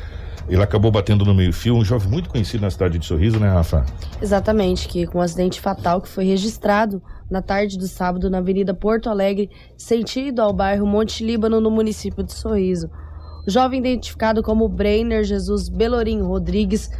[0.49, 3.85] Ele acabou batendo no meio-fio, um jovem muito conhecido na cidade de Sorriso, né, Rafa?
[4.21, 8.73] Exatamente, que com um acidente fatal que foi registrado na tarde do sábado na Avenida
[8.73, 12.89] Porto Alegre, sentido ao bairro Monte Líbano, no município de Sorriso.
[13.47, 16.91] O jovem identificado como Breiner Jesus Belorim Rodrigues,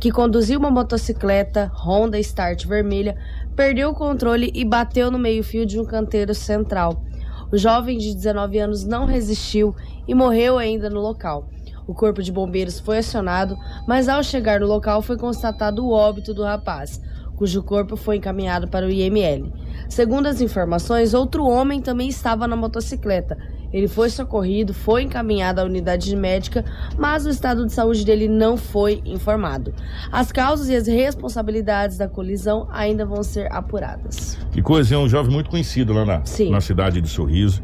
[0.00, 3.16] que conduziu uma motocicleta Honda Start vermelha,
[3.54, 7.04] perdeu o controle e bateu no meio-fio de um canteiro central.
[7.52, 9.74] O jovem de 19 anos não resistiu
[10.08, 11.48] e morreu ainda no local.
[11.90, 16.32] O corpo de bombeiros foi acionado, mas ao chegar no local foi constatado o óbito
[16.32, 17.02] do rapaz,
[17.34, 19.52] cujo corpo foi encaminhado para o IML.
[19.88, 23.36] Segundo as informações, outro homem também estava na motocicleta.
[23.72, 26.64] Ele foi socorrido, foi encaminhado à unidade médica,
[26.96, 29.74] mas o estado de saúde dele não foi informado.
[30.12, 34.38] As causas e as responsabilidades da colisão ainda vão ser apuradas.
[34.52, 36.52] Que coisa, é um jovem muito conhecido lá na, Sim.
[36.52, 37.60] na cidade de Sorriso.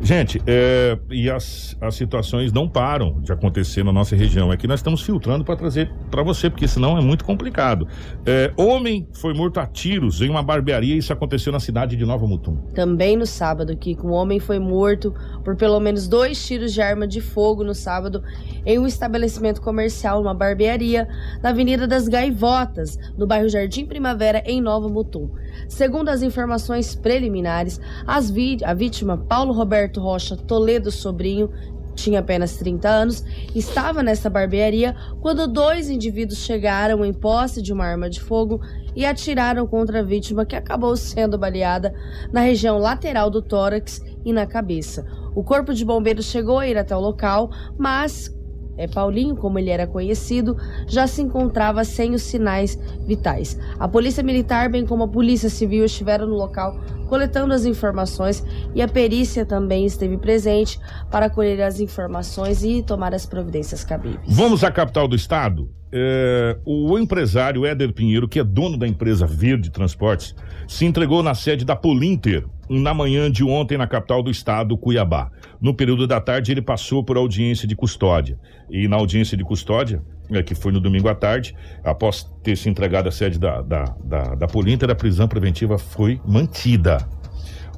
[0.00, 4.52] Gente, é, e as, as situações não param de acontecer na nossa região.
[4.52, 7.88] É que nós estamos filtrando para trazer para você, porque senão é muito complicado.
[8.24, 10.94] É, homem foi morto a tiros em uma barbearia.
[10.94, 12.56] Isso aconteceu na cidade de Nova Mutum.
[12.74, 17.06] Também no sábado, que um homem foi morto por pelo menos dois tiros de arma
[17.06, 18.22] de fogo no sábado
[18.64, 21.08] em um estabelecimento comercial, uma barbearia,
[21.42, 25.30] na Avenida das Gaivotas, no bairro Jardim Primavera, em Nova Mutum.
[25.68, 31.50] Segundo as informações preliminares, as vi- a vítima, Paulo Roberto Rocha Toledo Sobrinho,
[31.94, 37.86] tinha apenas 30 anos, estava nessa barbearia quando dois indivíduos chegaram em posse de uma
[37.86, 38.60] arma de fogo
[38.94, 41.94] e atiraram contra a vítima, que acabou sendo baleada
[42.30, 45.06] na região lateral do tórax e na cabeça.
[45.34, 48.34] O corpo de bombeiros chegou a ir até o local, mas
[48.76, 50.56] é, Paulinho, como ele era conhecido,
[50.86, 53.58] já se encontrava sem os sinais vitais.
[53.78, 58.82] A Polícia Militar, bem como a Polícia Civil, estiveram no local coletando as informações e
[58.82, 60.78] a perícia também esteve presente
[61.10, 64.20] para colher as informações e tomar as providências cabíveis.
[64.26, 65.70] Vamos à capital do estado?
[65.92, 70.34] É, o empresário Éder Pinheiro, que é dono da empresa Verde Transportes,
[70.66, 75.30] se entregou na sede da Polinter na manhã de ontem na capital do estado, Cuiabá.
[75.60, 78.38] No período da tarde, ele passou por audiência de custódia.
[78.70, 81.54] E na audiência de custódia, é, que foi no domingo à tarde,
[81.84, 86.98] após ter se entregado à sede da, da, da, da a prisão preventiva foi mantida.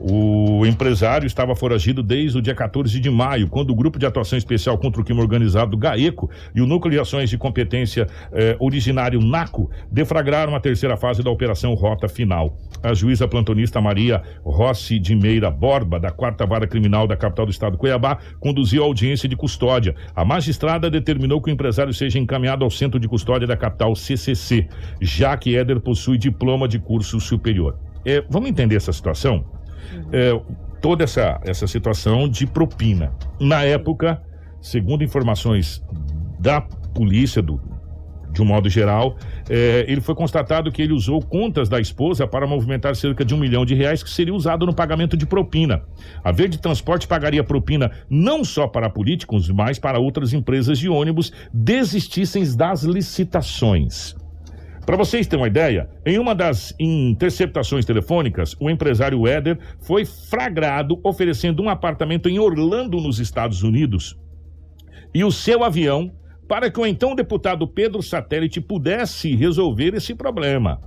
[0.01, 4.39] O empresário estava foragido desde o dia 14 de maio, quando o Grupo de Atuação
[4.39, 9.21] Especial contra o Crime Organizado GAECO e o Núcleo de Ações de Competência eh, Originário
[9.21, 12.57] NACO deflagraram a terceira fase da Operação Rota Final.
[12.81, 17.51] A juíza plantonista Maria Rossi de Meira Borba, da Quarta Vara Criminal da capital do
[17.51, 19.97] estado Cuiabá, conduziu a audiência de custódia.
[20.15, 24.69] A magistrada determinou que o empresário seja encaminhado ao Centro de Custódia da capital CCC,
[25.01, 27.77] já que Éder possui diploma de curso superior.
[28.05, 29.58] Eh, vamos entender essa situação?
[30.13, 30.41] É,
[30.81, 33.13] toda essa, essa situação de propina.
[33.41, 34.23] Na época,
[34.61, 35.83] segundo informações
[36.39, 37.61] da polícia, do,
[38.33, 39.17] de um modo geral,
[39.49, 43.39] é, ele foi constatado que ele usou contas da esposa para movimentar cerca de um
[43.39, 45.83] milhão de reais que seria usado no pagamento de propina.
[46.23, 51.33] A Verde Transporte pagaria propina não só para políticos, mas para outras empresas de ônibus
[51.53, 54.15] desistissem das licitações.
[54.89, 60.99] Para vocês terem uma ideia, em uma das interceptações telefônicas, o empresário Éder foi flagrado
[61.05, 64.19] oferecendo um apartamento em Orlando, nos Estados Unidos,
[65.13, 66.11] e o seu avião
[66.49, 70.81] para que o então deputado Pedro Satélite pudesse resolver esse problema.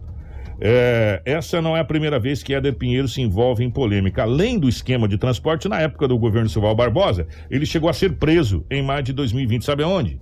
[0.59, 4.23] É, essa não é a primeira vez que Éder Pinheiro se envolve em polêmica.
[4.23, 8.17] Além do esquema de transporte, na época do governo Silval Barbosa, ele chegou a ser
[8.17, 9.63] preso em maio de 2020.
[9.63, 10.19] Sabe aonde?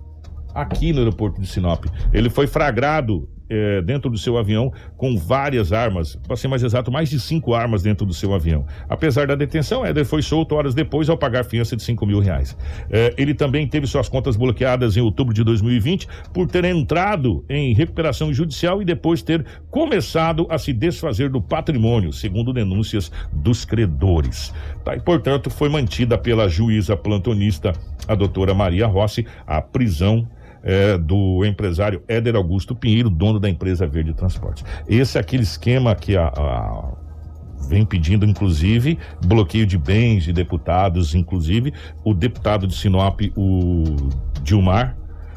[0.54, 1.86] Aqui no aeroporto de Sinop.
[2.12, 6.90] Ele foi flagrado é, dentro do seu avião com várias armas, para ser mais exato,
[6.90, 8.64] mais de cinco armas dentro do seu avião.
[8.88, 12.56] Apesar da detenção, Éder foi solto horas depois ao pagar fiança de 5 mil reais.
[12.90, 17.74] É, ele também teve suas contas bloqueadas em outubro de 2020 por ter entrado em
[17.74, 24.54] recuperação judicial e depois ter começado a se desfazer do patrimônio, segundo denúncias dos credores.
[24.84, 27.72] Tá, e, portanto, foi mantida pela juíza plantonista,
[28.06, 30.28] a doutora Maria Rossi, a prisão
[30.62, 34.64] é, do empresário Éder Augusto Pinheiro, dono da empresa Verde Transportes.
[34.88, 36.92] Esse é aquele esquema que a, a
[37.68, 41.72] vem pedindo, inclusive, bloqueio de bens de deputados, inclusive
[42.04, 43.84] o deputado de Sinop, o
[44.42, 44.96] Dilmar,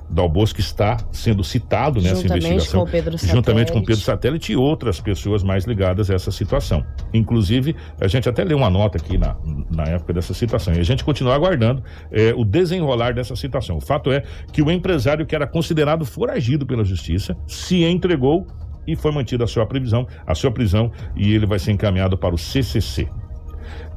[0.10, 3.84] Dal Bosco está sendo citado nessa Juntamente investigação, com o Pedro juntamente com.
[3.84, 6.84] Pedro Satélite e outras pessoas mais ligadas a essa situação.
[7.14, 9.36] Inclusive, a gente até leu uma nota aqui na,
[9.70, 13.78] na época dessa situação e a gente continua aguardando eh, o desenrolar dessa situação.
[13.78, 18.48] O fato é que o empresário que era considerado foragido pela justiça se entregou
[18.88, 22.36] e foi mantida a sua prisão, a sua prisão e ele vai ser encaminhado para
[22.36, 23.10] o CCC.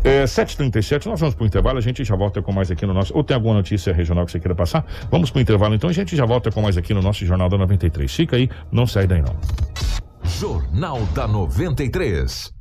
[0.05, 2.95] É, 7h37, nós vamos para o intervalo, a gente já volta com mais aqui no
[2.95, 3.15] nosso.
[3.15, 4.85] Ou tem alguma notícia regional que você queira passar?
[5.11, 7.49] Vamos para o intervalo então, a gente já volta com mais aqui no nosso Jornal
[7.49, 8.13] da 93.
[8.13, 9.37] Fica aí, não sai daí não.
[10.23, 12.56] Jornal da 93.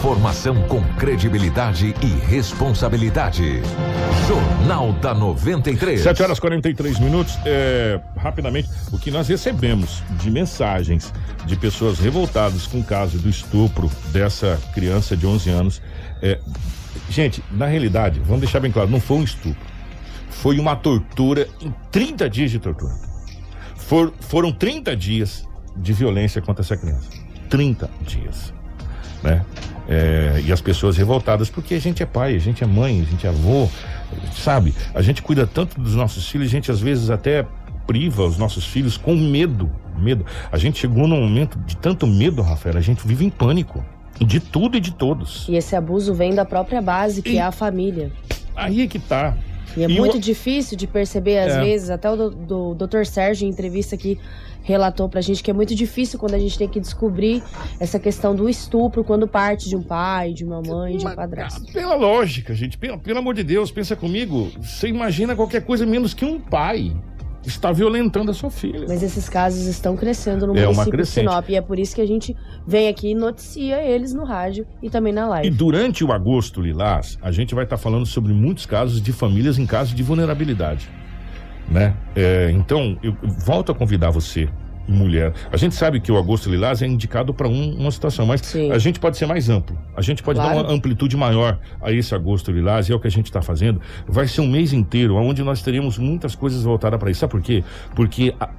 [0.00, 3.60] Informação com credibilidade e responsabilidade.
[4.26, 6.00] Jornal da 93.
[6.00, 7.38] 7 horas e 43 minutos.
[7.44, 11.12] É, rapidamente, o que nós recebemos de mensagens
[11.44, 15.82] de pessoas revoltadas com o caso do estupro dessa criança de 11 anos.
[16.22, 16.40] é,
[17.10, 19.60] gente, na realidade, vamos deixar bem claro, não foi um estupro.
[20.30, 22.94] Foi uma tortura em 30 dias de tortura.
[23.76, 25.46] For- foram 30 dias
[25.76, 27.06] de violência contra essa criança.
[27.50, 28.54] 30 dias.
[29.22, 29.44] Né?
[29.90, 33.04] É, e as pessoas revoltadas, porque a gente é pai, a gente é mãe, a
[33.04, 33.68] gente é avô,
[34.32, 34.72] sabe?
[34.94, 37.44] A gente cuida tanto dos nossos filhos, a gente às vezes até
[37.88, 39.68] priva os nossos filhos com medo.
[39.98, 40.24] Medo.
[40.52, 43.84] A gente chegou num momento de tanto medo, Rafael, a gente vive em pânico.
[44.20, 45.48] De tudo e de todos.
[45.48, 48.12] E esse abuso vem da própria base, que é a família.
[48.54, 49.36] Aí é que tá.
[49.76, 51.60] E é E muito o- difícil de perceber, às É.
[51.62, 53.04] vezes, até o do, do Dr.
[53.04, 54.18] Sérgio, em entrevista aqui,
[54.62, 57.42] relatou pra gente que é muito difícil quando a gente tem que descobrir
[57.78, 61.72] essa questão do estupro quando parte de um pai, de uma mãe, de um padrasto.
[61.72, 64.50] Pela lógica, gente, pelo, pelo amor de Deus, pensa comigo.
[64.60, 66.92] Você imagina qualquer coisa menos que um pai
[67.44, 68.84] está violentando a sua filha.
[68.88, 71.06] Mas esses casos estão crescendo no É município de.
[71.06, 71.48] Sinop.
[71.48, 72.36] E é por isso que a gente
[72.66, 75.50] vem aqui e noticia eles no rádio e também na E live.
[75.50, 79.66] durante o agosto lilás, a gente vai estar falando sobre muitos casos de famílias em
[79.66, 80.88] caso de vulnerabilidade,
[81.68, 81.94] né?
[82.14, 84.48] É, então, eu volto a convidar você,
[84.90, 85.32] mulher.
[85.52, 88.70] A gente sabe que o agosto lilás é indicado para uma situação, mas Sim.
[88.72, 89.78] a gente pode ser mais amplo.
[89.96, 90.68] A gente pode dar Claro.
[90.68, 93.80] uma amplitude maior a esse agosto lilás e é o que a gente está fazendo.
[94.06, 97.20] Vai ser um mês inteiro onde nós teremos muitas coisas voltadas para isso.
[97.20, 97.62] Sabe por quê?
[97.94, 98.50] Porque a,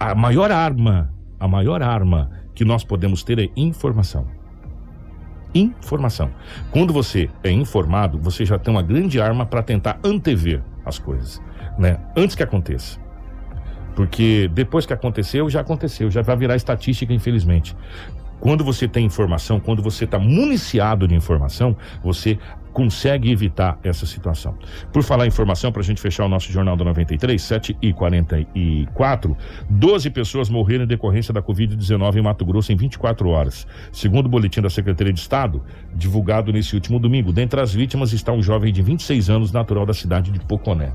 [0.00, 4.26] a maior arma, a maior arma que nós podemos ter é informação
[5.54, 6.30] informação.
[6.70, 11.40] Quando você é informado, você já tem uma grande arma para tentar antever as coisas,
[11.78, 11.98] né?
[12.14, 13.05] Antes que aconteça.
[13.96, 17.74] Porque depois que aconteceu, já aconteceu, já vai virar estatística, infelizmente.
[18.38, 21.74] Quando você tem informação, quando você está municiado de informação,
[22.04, 22.38] você
[22.76, 24.54] consegue evitar essa situação.
[24.92, 27.90] Por falar em informação, para a gente fechar o nosso Jornal do 93, 7 e
[27.94, 29.34] 44,
[29.70, 33.66] 12 pessoas morreram em decorrência da Covid-19 em Mato Grosso em 24 horas.
[33.90, 35.62] Segundo o boletim da Secretaria de Estado,
[35.94, 39.94] divulgado nesse último domingo, dentre as vítimas está um jovem de 26 anos, natural da
[39.94, 40.92] cidade de Poconé.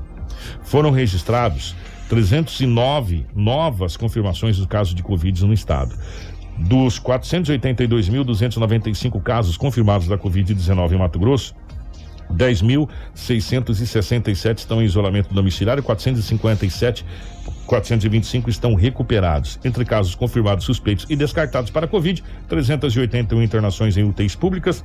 [0.62, 1.74] Foram registrados
[2.12, 5.96] 309 novas confirmações do caso de Covid no estado.
[6.58, 11.54] Dos 482.295 casos confirmados da Covid-19 em Mato Grosso,
[12.30, 17.02] 10.667 estão em isolamento domiciliário, 457,
[17.64, 19.58] 425 estão recuperados.
[19.64, 24.84] Entre casos confirmados, suspeitos e descartados para Covid, 381 internações em UTIs públicas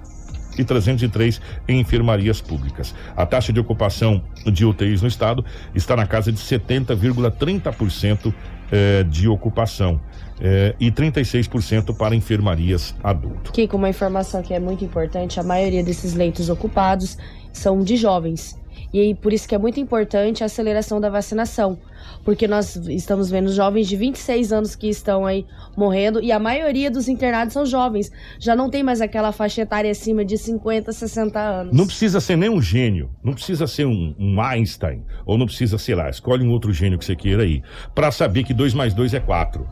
[0.58, 2.96] e 303 em enfermarias públicas.
[3.16, 5.44] A taxa de ocupação de UTIs no estado
[5.74, 8.34] está na casa de 70,30%
[8.72, 10.02] eh, de ocupação
[10.42, 13.52] eh, e 36% para enfermarias adulto.
[13.52, 17.18] Kiko, uma informação que é muito importante: a maioria desses leitos ocupados
[17.54, 18.60] são de jovens.
[18.94, 21.78] E por isso que é muito importante a aceleração da vacinação.
[22.24, 26.90] Porque nós estamos vendo jovens de 26 anos que estão aí morrendo e a maioria
[26.90, 28.12] dos internados são jovens.
[28.40, 31.78] Já não tem mais aquela faixa etária acima de 50, 60 anos.
[31.78, 35.78] Não precisa ser nem um gênio, não precisa ser um, um Einstein, ou não precisa,
[35.78, 37.62] sei lá, escolhe um outro gênio que você queira aí,
[37.96, 39.66] para saber que 2 mais 2 é 4.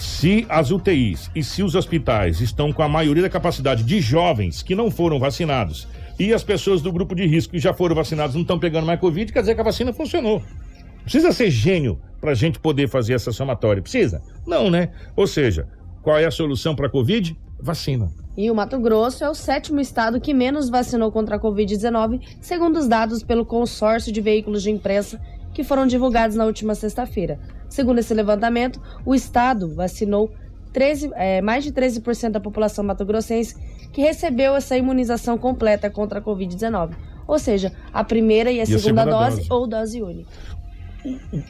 [0.00, 4.62] Se as UTIs e se os hospitais estão com a maioria da capacidade de jovens
[4.62, 5.86] que não foram vacinados
[6.20, 9.00] e as pessoas do grupo de risco que já foram vacinados não estão pegando mais
[9.00, 10.42] Covid, quer dizer que a vacina funcionou.
[11.02, 13.80] Precisa ser gênio para a gente poder fazer essa somatória.
[13.80, 14.20] Precisa?
[14.46, 14.90] Não, né?
[15.16, 15.66] Ou seja,
[16.02, 17.34] qual é a solução para a Covid?
[17.58, 18.12] Vacina.
[18.36, 22.78] E o Mato Grosso é o sétimo estado que menos vacinou contra a Covid-19, segundo
[22.78, 25.18] os dados pelo consórcio de veículos de imprensa
[25.54, 27.40] que foram divulgados na última sexta-feira.
[27.66, 30.30] Segundo esse levantamento, o estado vacinou
[30.72, 33.56] 13, é, mais de 13% da população mato-grossense
[33.92, 36.92] que recebeu essa imunização completa contra a Covid-19.
[37.26, 39.52] Ou seja, a primeira e a, E a segunda, segunda dose, dose.
[39.52, 40.30] ou dose única.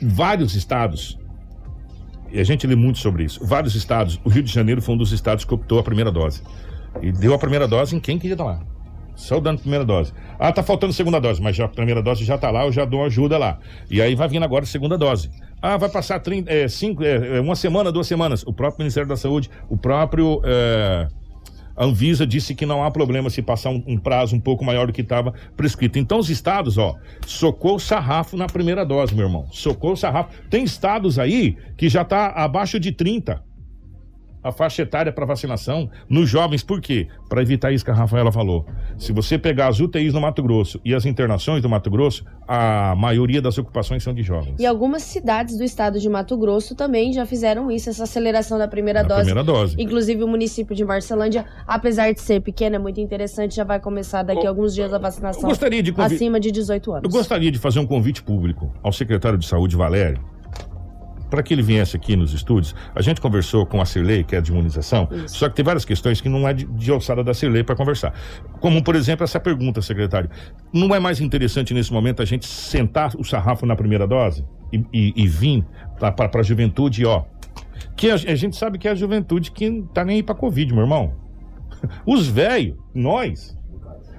[0.02, 1.18] vários estados,
[2.32, 4.98] e a gente lê muito sobre isso, vários estados, o Rio de Janeiro foi um
[4.98, 6.42] dos estados que optou a primeira dose.
[7.02, 8.60] E deu a primeira dose em quem queria dar lá.
[9.14, 10.12] Só dando a primeira dose.
[10.38, 12.84] Ah, tá faltando segunda dose, mas já a primeira dose já tá lá, eu já
[12.84, 13.58] dou ajuda lá.
[13.90, 15.30] E aí vai vindo agora a segunda dose.
[15.62, 18.42] Ah, vai passar 30, é, cinco, é, é, uma semana, duas semanas.
[18.46, 20.40] O próprio Ministério da Saúde, o próprio.
[20.44, 21.08] é,
[21.78, 24.92] Anvisa disse que não há problema se passar um, um prazo um pouco maior do
[24.92, 25.98] que estava prescrito.
[25.98, 26.94] Então, os estados, ó,
[27.26, 29.46] socou o sarrafo na primeira dose, meu irmão.
[29.50, 30.30] Socou o sarrafo.
[30.50, 33.49] Tem estados aí que já está abaixo de 30
[34.42, 36.62] a faixa etária para vacinação nos jovens.
[36.62, 37.08] Por quê?
[37.28, 38.66] Para evitar isso que a Rafaela falou.
[38.98, 42.94] Se você pegar as UTIs no Mato Grosso e as internações do Mato Grosso, a
[42.96, 44.56] maioria das ocupações são de jovens.
[44.58, 48.66] E algumas cidades do estado de Mato Grosso também já fizeram isso, essa aceleração da
[48.66, 49.20] primeira Na dose.
[49.24, 49.76] primeira dose.
[49.78, 54.22] Inclusive o município de Marcelândia, apesar de ser pequeno, é muito interessante, já vai começar
[54.22, 57.04] daqui a alguns dias a vacinação gostaria de convi- acima de 18 anos.
[57.04, 60.20] Eu gostaria de fazer um convite público ao secretário de Saúde, Valério,
[61.30, 62.74] para que ele viesse aqui nos estúdios.
[62.94, 65.38] A gente conversou com a Cirlei, que é de imunização, Isso.
[65.38, 68.12] só que tem várias questões que não é de, de alçada da Cirlei para conversar.
[68.60, 70.28] Como, por exemplo, essa pergunta, secretário.
[70.72, 74.84] Não é mais interessante nesse momento a gente sentar o sarrafo na primeira dose e,
[74.92, 75.64] e, e vir
[75.98, 77.24] para a juventude, ó.
[77.96, 80.34] Que a, a gente sabe que é a juventude que não tá nem aí para
[80.34, 81.14] Covid, meu irmão.
[82.04, 83.56] Os velhos, nós,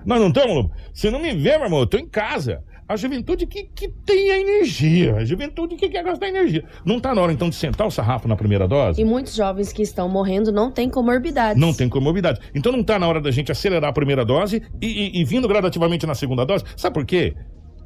[0.06, 0.72] nós não estamos?
[0.94, 2.64] Você não me vê, meu irmão, eu tô em casa.
[2.92, 6.66] A juventude que, que tem a energia, a juventude que quer gastar energia.
[6.86, 9.02] Não tá na hora, então, de sentar o sarrafo na primeira dose?
[9.02, 11.58] E muitos jovens que estão morrendo não têm comorbidades.
[11.62, 12.42] Não tem comorbidade.
[12.54, 15.48] Então não tá na hora da gente acelerar a primeira dose e, e- e vindo
[15.48, 16.66] gradativamente na segunda dose.
[16.76, 17.34] Sabe por quê?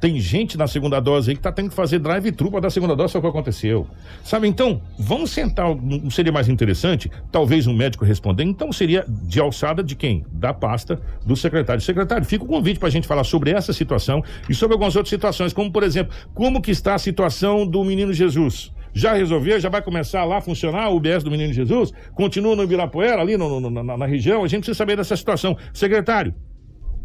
[0.00, 2.70] Tem gente na segunda dose aí que tá tendo que fazer drive-thru pra dar a
[2.70, 3.86] segunda dose, foi o que aconteceu.
[4.22, 7.10] Sabe, então, vamos sentar, não seria mais interessante?
[7.32, 10.24] Talvez um médico responder, então seria de alçada de quem?
[10.30, 11.80] Da pasta do secretário.
[11.80, 15.52] Secretário, fica o convite pra gente falar sobre essa situação e sobre algumas outras situações,
[15.52, 18.70] como por exemplo, como que está a situação do menino Jesus?
[18.92, 19.60] Já resolveu?
[19.60, 21.92] Já vai começar lá a funcionar o UBS do Menino Jesus?
[22.14, 24.42] Continua no Ibirapuera, ali no- no- na, na região?
[24.42, 25.54] A gente precisa saber dessa situação.
[25.74, 26.34] Secretário,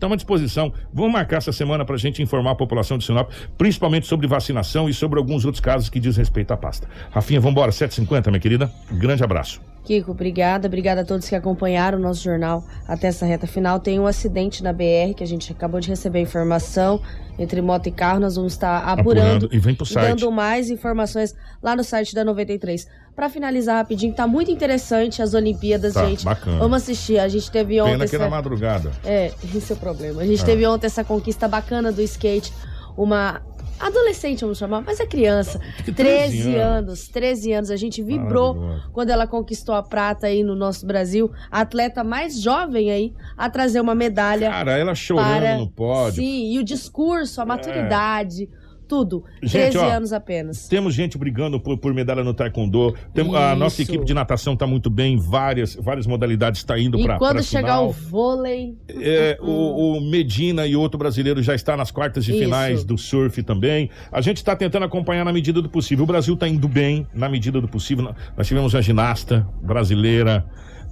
[0.02, 0.74] Estamos à disposição.
[0.92, 4.90] Vamos marcar essa semana para a gente informar a população de Sinop, principalmente sobre vacinação
[4.90, 6.88] e sobre alguns outros casos que diz respeito à pasta.
[7.12, 8.72] Rafinha, vamos embora, 7h50, minha querida.
[8.94, 9.62] Grande abraço.
[9.84, 10.68] Kiko, obrigada.
[10.68, 13.80] Obrigada a todos que acompanharam o nosso jornal até essa reta final.
[13.80, 17.02] Tem um acidente na BR que a gente acabou de receber informação
[17.40, 18.20] entre moto e carro.
[18.20, 20.08] Nós vamos estar apurando, Apurando e vem pro site.
[20.08, 22.88] dando mais informações lá no site da 93.
[23.16, 26.24] Para finalizar rapidinho, tá muito interessante as Olimpíadas, Tá, gente.
[26.24, 26.60] bacana.
[26.60, 27.18] Vamos assistir.
[27.20, 27.92] A gente teve ontem.
[27.94, 28.92] Pena que é essa- na madrugada.
[29.04, 30.22] É, esse é o problema.
[30.22, 30.46] A gente Ah.
[30.46, 32.54] teve ontem essa conquista bacana do skate.
[32.96, 33.42] Uma
[33.88, 35.60] adolescente, vamos chamar, mas é criança.
[35.84, 37.72] Que 13 13 anos, 13 anos.
[37.72, 41.32] A gente vibrou quando ela conquistou a prata aí no nosso Brasil.
[41.50, 45.58] A atleta mais jovem aí a trazer uma medalha Cara, ela chorando para.
[45.58, 46.22] no pódio.
[46.22, 46.26] É.
[46.26, 48.50] Sim, e o discurso, a maturidade,
[48.92, 49.24] tudo.
[49.42, 50.68] Gente, 13 ó, anos apenas.
[50.68, 52.94] Temos gente brigando por, por medalha no taekwondo.
[53.38, 55.18] A nossa equipe de natação está muito bem.
[55.18, 57.88] Várias, várias modalidades está indo E para quando chegar final.
[57.88, 62.42] o vôlei, É, o, o Medina e outro brasileiro já está nas quartas de Isso.
[62.42, 63.90] finais do surf também.
[64.12, 66.04] A gente está tentando acompanhar na medida do possível.
[66.04, 68.14] O Brasil está indo bem na medida do possível.
[68.36, 70.46] Nós tivemos uma ginasta brasileira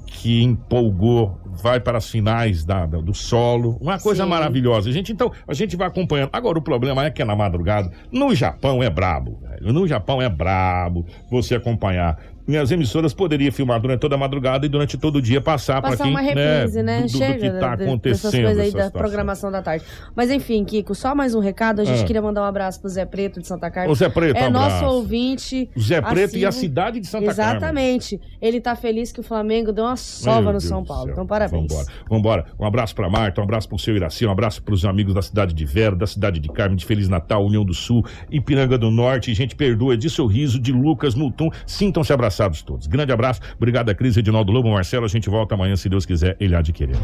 [0.06, 3.78] que empolgou, vai para as finais da, da- do solo.
[3.82, 4.30] Uma coisa Sim.
[4.30, 4.92] maravilhosa.
[4.92, 6.30] Gente, então, a gente vai acompanhando.
[6.34, 7.92] Agora, o problema é que é na madrugada.
[8.12, 9.74] No Japão é brabo, velho.
[9.74, 12.18] No Japão é brabo você acompanhar.
[12.50, 15.92] Minhas emissoras poderiam filmar durante toda a madrugada e durante todo o dia passar para
[15.92, 17.02] passar quem uma reprise, né?
[17.02, 18.32] do, do, Chega do que está acontecendo.
[18.44, 19.86] coisas aí da programação da tarde.
[20.16, 21.80] Mas enfim, Kiko, só mais um recado.
[21.82, 22.06] A gente Ah.
[22.06, 23.92] queria mandar um abraço pro Zé Preto de Santa Carmen.
[23.92, 24.96] Ô, Zé Preto, é um nosso abraço.
[24.96, 25.70] ouvinte.
[25.76, 26.68] O Zé Preto e a assíduo.
[26.70, 27.56] cidade de Santa Carmen.
[27.58, 28.20] Exatamente.
[28.42, 31.12] Ele tá feliz que o Flamengo deu uma sova Meu no Deus São Paulo.
[31.12, 31.62] Então, parabéns.
[31.72, 32.46] Vambora, vambora.
[32.60, 35.54] Um abraço pra Marta, um abraço pro seu Iraci, um abraço pros amigos da cidade
[35.54, 39.32] de Vera, da cidade de Carmen, de Feliz Natal, União do Sul, Ipiranga do Norte,
[39.36, 41.52] gente perdoa, de Sorriso, de Lucas, Mutum.
[41.68, 42.88] Sintam-se abraçados todos.
[42.88, 43.42] Grande abraço.
[43.58, 45.06] Obrigado a Cris, Edinaldo Lobo, Marcelo.
[45.06, 46.96] A gente volta amanhã, se Deus quiser, ele há de querer.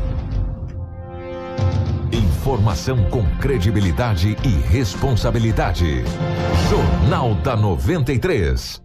[2.11, 6.03] Informação com credibilidade e responsabilidade.
[6.69, 8.84] Jornal da 93.